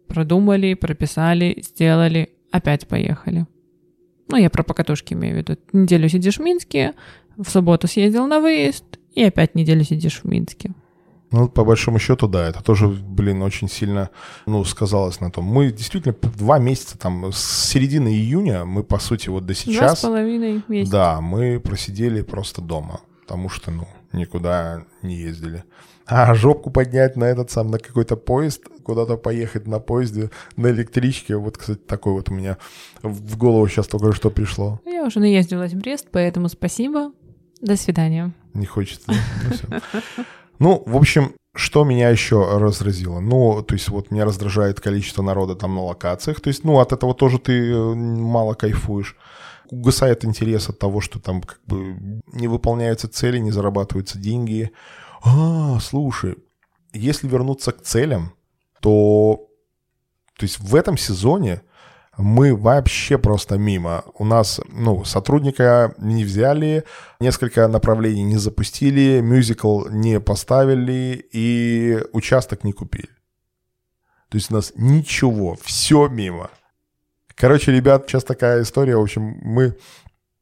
продумали, 0.08 0.74
прописали, 0.74 1.62
сделали, 1.62 2.30
опять 2.52 2.88
поехали. 2.88 3.46
Ну, 4.30 4.38
я 4.38 4.50
про 4.50 4.64
покатушки 4.64 5.14
имею 5.14 5.36
в 5.36 5.38
виду. 5.38 5.58
Неделю 5.74 6.10
сидишь 6.10 6.38
в 6.38 6.42
Минске, 6.42 6.94
в 7.38 7.50
субботу 7.50 7.88
съездил 7.88 8.28
на 8.28 8.40
выезд, 8.40 8.84
и 9.14 9.24
опять 9.24 9.56
неделю 9.56 9.84
сидишь 9.84 10.22
в 10.24 10.26
Минске. 10.26 10.74
Ну, 11.32 11.50
по 11.50 11.66
большому 11.66 12.00
счету, 12.00 12.28
да, 12.28 12.48
это 12.48 12.64
тоже, 12.64 12.88
блин, 12.88 13.42
очень 13.42 13.68
сильно, 13.68 14.10
ну, 14.46 14.64
сказалось 14.64 15.20
на 15.20 15.30
том. 15.30 15.44
Мы 15.44 15.72
действительно 15.72 16.16
два 16.38 16.58
месяца, 16.58 16.98
там, 16.98 17.34
с 17.34 17.70
середины 17.70 18.08
июня, 18.10 18.64
мы, 18.64 18.84
по 18.84 18.98
сути, 18.98 19.28
вот 19.28 19.46
до 19.46 19.54
сейчас... 19.54 19.78
Два 19.78 19.96
с 19.96 20.02
половиной 20.02 20.62
месяца. 20.70 20.92
Да, 20.92 21.22
мы 21.22 21.60
просидели 21.60 22.22
просто 22.22 22.62
дома, 22.62 23.02
потому 23.22 23.50
что, 23.50 23.72
ну, 23.72 23.88
никуда 24.14 24.86
не 25.02 25.16
ездили. 25.16 25.66
А 26.08 26.34
жопку 26.34 26.72
поднять 26.72 27.18
на 27.18 27.26
этот 27.26 27.52
сам, 27.52 27.68
на 27.68 27.80
какой-то 27.80 28.16
поезд, 28.16 28.64
куда-то 28.84 29.18
поехать 29.18 29.68
на 29.68 29.80
поезде, 29.80 30.30
на 30.56 30.68
электричке. 30.68 31.36
Вот, 31.36 31.58
кстати, 31.58 31.80
такой 31.80 32.14
вот 32.14 32.30
у 32.30 32.34
меня 32.34 32.58
в 33.04 33.38
голову 33.38 33.68
сейчас 33.68 33.88
только 33.88 34.14
что 34.14 34.30
пришло. 34.30 34.80
Я 34.86 35.04
уже 35.06 35.20
наездилась 35.20 35.74
в 35.74 35.78
Брест, 35.78 36.08
поэтому 36.12 36.48
спасибо. 36.48 37.12
До 37.62 37.76
свидания. 37.76 38.32
Не 38.54 38.66
хочется. 38.66 39.12
Ну, 39.68 39.80
ну, 40.60 40.84
в 40.86 40.96
общем, 40.96 41.34
что 41.54 41.84
меня 41.84 42.10
еще 42.10 42.58
разразило? 42.58 43.20
Ну, 43.20 43.62
то 43.64 43.74
есть 43.74 43.90
вот 43.90 44.10
меня 44.12 44.26
раздражает 44.26 44.80
количество 44.80 45.22
народа 45.22 45.56
там 45.56 45.76
на 45.76 45.82
локациях. 45.82 46.40
То 46.40 46.48
есть, 46.50 46.64
ну, 46.64 46.80
от 46.80 46.94
этого 46.94 47.14
тоже 47.14 47.40
ты 47.40 47.72
э, 47.72 47.94
мало 47.96 48.54
кайфуешь. 48.54 49.18
Угасает 49.70 50.24
интерес 50.24 50.70
от 50.70 50.80
того, 50.80 51.02
что 51.02 51.20
там 51.20 51.42
как 51.42 51.60
бы 51.66 52.22
не 52.32 52.48
выполняются 52.48 53.10
цели, 53.10 53.40
не 53.40 53.52
зарабатываются 53.52 54.18
деньги. 54.18 54.72
А, 55.28 55.80
слушай, 55.80 56.36
если 56.94 57.28
вернуться 57.28 57.74
к 57.74 57.82
целям, 57.82 58.34
то, 58.82 59.48
то 60.38 60.44
есть 60.44 60.60
в 60.60 60.74
этом 60.74 60.98
сезоне 60.98 61.62
мы 62.18 62.56
вообще 62.56 63.18
просто 63.18 63.58
мимо. 63.58 64.04
У 64.14 64.24
нас, 64.24 64.62
ну, 64.70 65.04
сотрудника 65.04 65.94
не 65.98 66.24
взяли, 66.24 66.86
несколько 67.20 67.68
направлений 67.68 68.24
не 68.24 68.38
запустили, 68.38 69.20
мюзикл 69.22 69.88
не 69.90 70.20
поставили 70.20 71.28
и 71.32 72.00
участок 72.14 72.64
не 72.64 72.72
купили. 72.72 73.10
То 74.30 74.38
есть 74.38 74.50
у 74.50 74.56
нас 74.56 74.74
ничего, 74.76 75.58
все 75.62 76.08
мимо. 76.08 76.50
Короче, 77.36 77.72
ребят, 77.72 78.06
сейчас 78.08 78.24
такая 78.24 78.64
история. 78.64 78.96
В 78.96 79.02
общем, 79.02 79.38
мы 79.42 79.78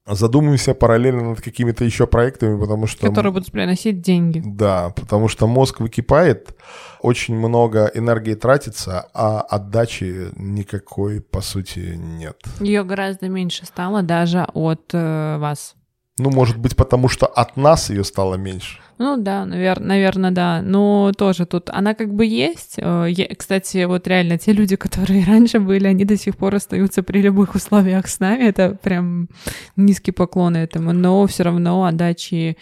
задумываемся 0.08 0.74
параллельно 0.74 1.30
над 1.30 1.42
какими-то 1.42 1.84
еще 1.84 2.06
проектами, 2.06 2.60
потому 2.60 2.88
что... 2.88 3.08
Которые 3.08 3.32
будут 3.32 3.52
приносить 3.52 4.02
деньги. 4.02 4.42
Да, 4.46 4.92
потому 4.96 5.28
что 5.28 5.48
мозг 5.48 5.80
выкипает, 5.80 6.56
очень 7.02 7.36
много 7.36 7.92
энергии 7.94 8.36
тратится, 8.36 9.08
а 9.14 9.42
отдачи 9.42 10.30
никакой, 10.36 11.22
по 11.22 11.42
сути, 11.42 11.96
нет. 11.98 12.38
Ее 12.60 12.84
гораздо 12.84 13.30
меньше 13.30 13.66
стало 13.66 14.04
даже 14.04 14.48
от 14.54 14.92
э, 14.94 15.38
вас. 15.38 15.76
Ну, 16.18 16.30
может 16.32 16.58
быть, 16.58 16.76
потому 16.76 17.10
что 17.10 17.26
от 17.26 17.58
нас 17.58 17.90
ее 17.90 18.04
стало 18.04 18.36
меньше. 18.36 18.80
Ну 18.98 19.18
да, 19.18 19.44
навер- 19.44 19.82
наверное, 19.82 20.32
да. 20.32 20.62
Но 20.62 21.12
тоже 21.18 21.46
тут 21.46 21.70
она 21.70 21.94
как 21.94 22.14
бы 22.14 22.26
есть. 22.26 22.76
Э, 22.78 23.12
кстати, 23.38 23.84
вот 23.86 24.08
реально 24.08 24.38
те 24.38 24.54
люди, 24.54 24.78
которые 24.78 25.26
раньше 25.28 25.60
были, 25.60 25.88
они 25.88 26.06
до 26.06 26.16
сих 26.18 26.38
пор 26.38 26.56
остаются 26.56 27.04
при 27.04 27.22
любых 27.22 27.56
условиях 27.56 28.08
с 28.08 28.20
нами. 28.22 28.44
Это 28.46 28.78
прям 28.82 29.28
низкий 29.76 30.12
поклон 30.12 30.56
этому. 30.56 30.94
Но 30.94 31.28
все 31.28 31.44
равно 31.44 31.84
отдачи 31.84 32.58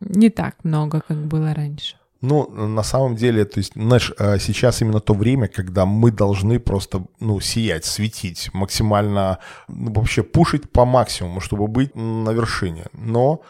не 0.00 0.30
так 0.30 0.54
много, 0.64 1.00
как 1.06 1.16
было 1.16 1.54
раньше. 1.54 1.96
Ну, 2.22 2.48
на 2.50 2.84
самом 2.84 3.16
деле, 3.16 3.44
то 3.44 3.58
есть, 3.58 3.72
знаешь, 3.74 4.12
э, 4.18 4.38
сейчас 4.38 4.80
именно 4.80 5.00
то 5.00 5.12
время, 5.12 5.48
когда 5.48 5.84
мы 5.86 6.12
должны 6.12 6.60
просто, 6.60 7.02
ну, 7.20 7.40
сиять, 7.40 7.84
светить, 7.84 8.50
максимально, 8.52 9.38
ну, 9.68 9.92
вообще 9.92 10.22
пушить 10.22 10.70
по 10.70 10.84
максимуму, 10.84 11.40
чтобы 11.40 11.66
быть 11.66 11.96
на 11.96 12.30
вершине. 12.30 12.84
Но, 12.92 13.40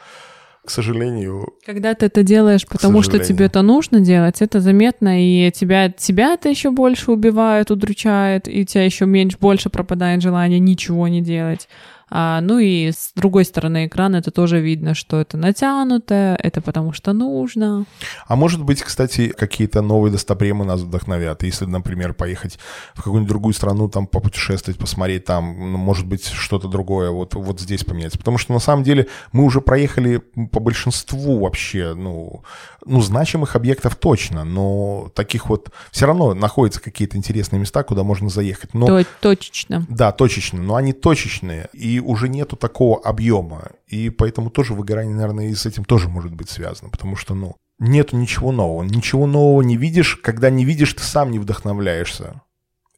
к 0.65 0.71
сожалению... 0.71 1.53
Когда 1.67 1.95
ты 1.95 2.07
это 2.07 2.23
делаешь, 2.23 2.67
потому 2.67 3.03
что 3.03 3.19
тебе 3.19 3.45
это 3.45 3.61
нужно 3.61 4.01
делать, 4.01 4.41
это 4.41 4.61
заметно, 4.61 5.23
и 5.23 5.51
тебя, 5.51 5.91
тебя 5.91 6.33
это 6.33 6.49
еще 6.49 6.71
больше 6.71 7.13
убивает, 7.13 7.71
удручает, 7.71 8.49
и 8.49 8.63
у 8.63 8.65
тебя 8.65 8.85
еще 8.85 9.05
меньше, 9.05 9.37
больше 9.39 9.69
пропадает 9.69 10.23
желание 10.23 10.61
ничего 10.61 11.09
не 11.09 11.21
делать. 11.21 11.69
А, 12.15 12.43
ну 12.43 12.59
и 12.59 12.91
с 12.91 13.13
другой 13.17 13.47
стороны 13.47 13.87
экрана 13.87 14.17
это 14.17 14.31
тоже 14.31 14.61
видно, 14.61 14.93
что 14.93 15.19
это 15.19 15.39
натянуто, 15.39 16.37
это 16.39 16.61
потому 16.61 16.93
что 16.93 17.15
нужно. 17.15 17.87
А 18.27 18.37
может 18.37 18.63
быть, 18.63 18.83
кстати, 18.83 19.29
какие-то 19.29 19.81
новые 19.81 20.13
достопремы 20.13 20.67
нас 20.67 20.83
вдохновят. 20.83 21.43
Если, 21.43 21.65
например, 21.65 22.13
поехать 22.13 22.59
в 22.93 22.99
какую-нибудь 22.99 23.31
другую 23.31 23.55
страну, 23.55 23.89
там 23.89 24.07
попутешествовать, 24.07 24.79
посмотреть 24.79 25.25
там, 25.25 25.73
ну, 25.73 25.79
может 25.79 26.07
быть, 26.07 26.27
что-то 26.27 26.69
другое 26.69 27.11
вот, 27.11 27.35
вот 27.35 27.61
здесь 27.61 27.83
поменяться. 27.83 28.19
Потому 28.19 28.37
что 28.37 28.53
на 28.53 28.59
самом 28.59 28.85
деле 28.85 29.09
мы 29.33 29.45
уже 29.45 29.63
проехали 29.63 30.19
по 30.19 30.61
большинству 30.61 31.39
вообще, 31.39 31.95
ну, 31.97 32.43
ну, 32.85 33.01
значимых 33.01 33.57
объектов 33.57 33.97
точно, 33.97 34.45
но 34.45 35.11
таких 35.15 35.49
вот 35.49 35.71
все 35.91 36.07
равно 36.07 36.35
находятся 36.35 36.83
какие-то 36.83 37.17
интересные 37.17 37.59
места, 37.61 37.83
куда 37.85 38.03
можно 38.03 38.29
заехать. 38.29 38.75
Но, 38.75 39.03
точечно. 39.23 39.87
Да, 39.89 40.13
точечно, 40.13 40.61
но 40.61 40.75
они 40.75 40.93
точечные. 40.93 41.69
И 41.73 42.02
уже 42.03 42.29
нету 42.29 42.57
такого 42.57 43.01
объема. 43.01 43.71
И 43.87 44.11
поэтому 44.11 44.51
тоже 44.51 44.75
выгорание, 44.75 45.15
наверное, 45.15 45.49
и 45.49 45.55
с 45.55 45.67
этим 45.67 45.85
тоже 45.85 46.09
может 46.09 46.35
быть 46.35 46.51
связано. 46.51 46.91
Потому 46.91 47.17
что, 47.17 47.35
ну, 47.35 47.57
нету 47.79 48.17
ничего 48.17 48.53
нового. 48.53 48.83
Ничего 48.83 49.27
нового 49.27 49.63
не 49.63 49.77
видишь. 49.77 50.17
Когда 50.17 50.51
не 50.51 50.65
видишь, 50.65 50.95
ты 50.95 51.03
сам 51.03 51.31
не 51.31 51.39
вдохновляешься. 51.39 52.43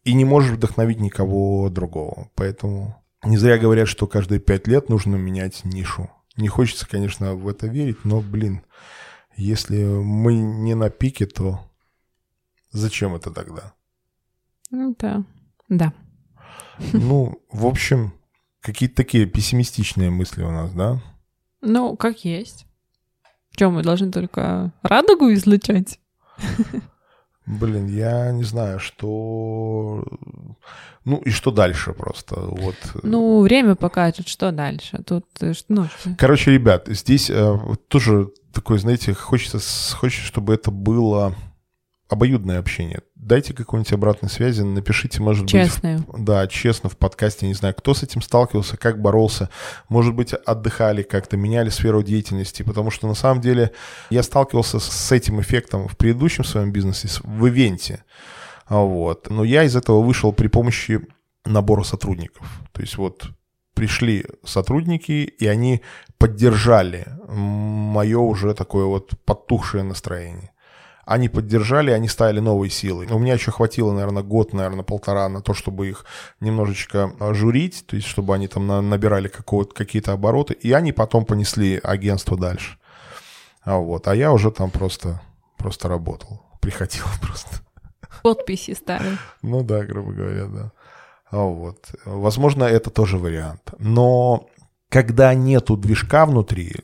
И 0.05 0.13
не 0.15 0.25
можешь 0.25 0.53
вдохновить 0.53 1.01
никого 1.01 1.69
другого. 1.71 2.31
Поэтому 2.35 3.03
не 3.25 3.37
зря 3.37 3.59
говорят, 3.59 3.89
что 3.89 4.07
каждые 4.07 4.39
пять 4.39 4.67
лет 4.67 4.89
нужно 4.89 5.17
менять 5.17 5.65
нишу. 5.65 6.11
Не 6.37 6.49
хочется, 6.49 6.89
конечно, 6.89 7.35
в 7.35 7.49
это 7.49 7.67
верить, 7.69 8.05
но, 8.05 8.21
блин, 8.21 8.63
если 9.37 9.83
мы 9.85 10.35
не 10.35 10.75
на 10.75 10.91
пике, 10.91 11.27
то 11.27 11.61
зачем 12.71 13.15
это 13.15 13.31
тогда? 13.31 13.73
Ну 14.71 14.95
да, 14.99 15.23
да. 15.69 15.93
Ну, 16.93 17.41
в 17.51 17.67
общем, 17.67 18.13
какие-то 18.65 18.97
такие 18.97 19.27
пессимистичные 19.27 20.11
мысли 20.11 20.43
у 20.43 20.51
нас, 20.51 20.73
да? 20.73 21.01
Ну, 21.61 21.97
как 21.97 22.25
есть. 22.25 22.67
Чем 23.55 23.75
мы 23.75 23.83
должны 23.83 24.11
только 24.11 24.73
радугу 24.83 25.33
излучать? 25.35 26.01
Блин, 27.47 27.89
я 27.89 28.33
не 28.33 28.43
знаю, 28.43 28.81
что... 28.81 30.03
Ну 31.05 31.19
и 31.19 31.31
что 31.31 31.51
дальше 31.51 31.93
просто, 31.93 32.41
вот. 32.41 32.77
Ну, 33.03 33.43
время 33.43 33.75
покажет, 33.75 34.27
что 34.27 34.51
дальше. 34.51 35.03
Тут, 35.07 35.27
э, 35.43 35.53
ну... 35.69 35.87
Короче, 36.17 36.53
ребят, 36.53 36.87
здесь 36.89 37.29
э, 37.29 37.59
тоже 37.89 38.31
такое, 38.55 38.79
знаете, 38.79 39.13
хочется, 39.13 39.59
хочется, 39.95 40.27
чтобы 40.27 40.55
это 40.55 40.71
было 40.71 41.35
обоюдное 42.09 42.59
общение. 42.59 43.01
Дайте 43.15 43.55
какую-нибудь 43.55 43.93
обратную 43.93 44.31
связь, 44.31 44.59
напишите, 44.59 45.23
может 45.23 45.49
Честную. 45.49 46.01
быть... 46.01 46.25
Да, 46.25 46.47
честно 46.47 46.91
в 46.91 46.97
подкасте, 46.97 47.47
не 47.47 47.55
знаю, 47.55 47.75
кто 47.75 47.95
с 47.95 48.03
этим 48.03 48.21
сталкивался, 48.21 48.77
как 48.77 49.01
боролся. 49.01 49.49
Может 49.89 50.15
быть, 50.15 50.35
отдыхали 50.35 51.03
как-то, 51.03 51.37
меняли 51.37 51.71
сферу 51.71 52.03
деятельности. 52.03 52.63
Потому 52.63 52.91
что 52.91 53.09
на 53.09 53.15
самом 53.15 53.41
деле 53.41 53.73
я 54.11 54.23
сталкивался 54.23 54.79
с 54.79 55.13
этим 55.13 55.41
эффектом 55.41 55.89
в 55.89 55.97
предыдущем 55.97 56.45
своем 56.45 56.73
бизнесе, 56.73 57.09
в 57.23 57.47
ивенте. 57.47 58.05
Вот. 58.69 59.31
Но 59.31 59.45
я 59.45 59.65
из 59.65 59.75
этого 59.75 60.03
вышел 60.03 60.33
при 60.33 60.49
помощи 60.49 61.01
набора 61.45 61.83
сотрудников. 61.83 62.47
То 62.73 62.83
есть 62.83 62.97
вот 62.97 63.31
пришли 63.75 64.25
сотрудники, 64.45 65.23
и 65.23 65.47
они 65.47 65.83
поддержали 66.19 67.07
мое 67.27 68.19
уже 68.19 68.55
такое 68.55 68.85
вот 68.85 69.13
подтухшее 69.25 69.83
настроение 69.83 70.54
они 71.07 71.29
поддержали, 71.29 71.91
они 71.91 72.09
ставили 72.09 72.41
новые 72.41 72.71
силы. 72.71 73.07
У 73.11 73.19
меня 73.19 73.35
еще 73.35 73.51
хватило, 73.51 73.93
наверное, 73.93 74.23
год, 74.23 74.53
наверное, 74.53 74.85
полтора 74.85 75.29
на 75.29 75.43
то, 75.43 75.55
чтобы 75.55 75.89
их 75.89 76.05
немножечко 76.41 77.13
а, 77.21 77.35
журить, 77.35 77.85
то 77.87 77.97
есть 77.97 78.09
чтобы 78.09 78.35
они 78.35 78.49
там 78.49 78.67
набирали 78.89 79.29
какие-то 79.29 80.13
обороты, 80.13 80.55
и 80.55 80.73
они 80.73 80.93
потом 80.93 81.25
понесли 81.25 81.81
агентство 81.83 82.37
дальше. 82.37 82.79
А, 83.63 83.79
вот, 83.79 84.09
а 84.09 84.15
я 84.15 84.33
уже 84.33 84.51
там 84.51 84.71
просто, 84.71 85.21
просто 85.57 85.89
работал, 85.89 86.43
приходил 86.61 87.05
просто. 87.21 87.61
Подписи 88.23 88.75
ставил. 88.75 89.19
Ну 89.43 89.63
да, 89.63 89.85
грубо 89.85 90.13
говоря, 90.13 90.47
да. 90.47 90.73
А, 91.31 91.39
вот. 91.45 91.79
Возможно, 92.05 92.65
это 92.65 92.91
тоже 92.91 93.19
вариант. 93.19 93.75
Но 93.79 94.49
когда 94.89 95.35
нету 95.35 95.77
движка 95.77 96.25
внутри, 96.25 96.75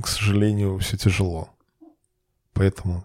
к 0.00 0.06
сожалению, 0.06 0.78
все 0.78 0.96
тяжело. 0.96 1.48
Поэтому, 2.62 3.04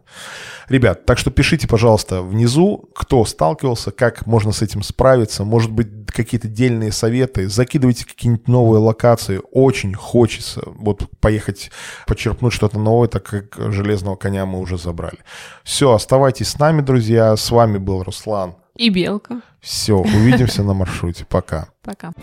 ребят, 0.69 1.07
так 1.07 1.17
что 1.17 1.31
пишите, 1.31 1.67
пожалуйста, 1.67 2.21
внизу, 2.21 2.87
кто 2.93 3.25
сталкивался, 3.25 3.89
как 3.89 4.27
можно 4.27 4.51
с 4.51 4.61
этим 4.61 4.83
справиться, 4.83 5.43
может 5.43 5.71
быть, 5.71 5.87
какие-то 6.05 6.47
дельные 6.47 6.91
советы, 6.91 7.49
закидывайте 7.49 8.05
какие-нибудь 8.05 8.47
новые 8.47 8.79
локации, 8.79 9.41
очень 9.51 9.95
хочется 9.95 10.61
вот 10.63 11.09
поехать 11.19 11.71
почерпнуть 12.05 12.53
что-то 12.53 12.77
новое, 12.77 13.07
так 13.07 13.23
как 13.23 13.73
железного 13.73 14.15
коня 14.15 14.45
мы 14.45 14.59
уже 14.59 14.77
забрали. 14.77 15.17
Все, 15.63 15.91
оставайтесь 15.91 16.49
с 16.49 16.59
нами, 16.59 16.81
друзья, 16.81 17.35
с 17.35 17.49
вами 17.49 17.79
был 17.79 18.03
Руслан. 18.03 18.57
И 18.75 18.91
Белка. 18.91 19.41
Все, 19.59 19.95
увидимся 19.95 20.61
на 20.61 20.75
маршруте, 20.75 21.25
пока. 21.27 21.69
Пока. 21.81 22.13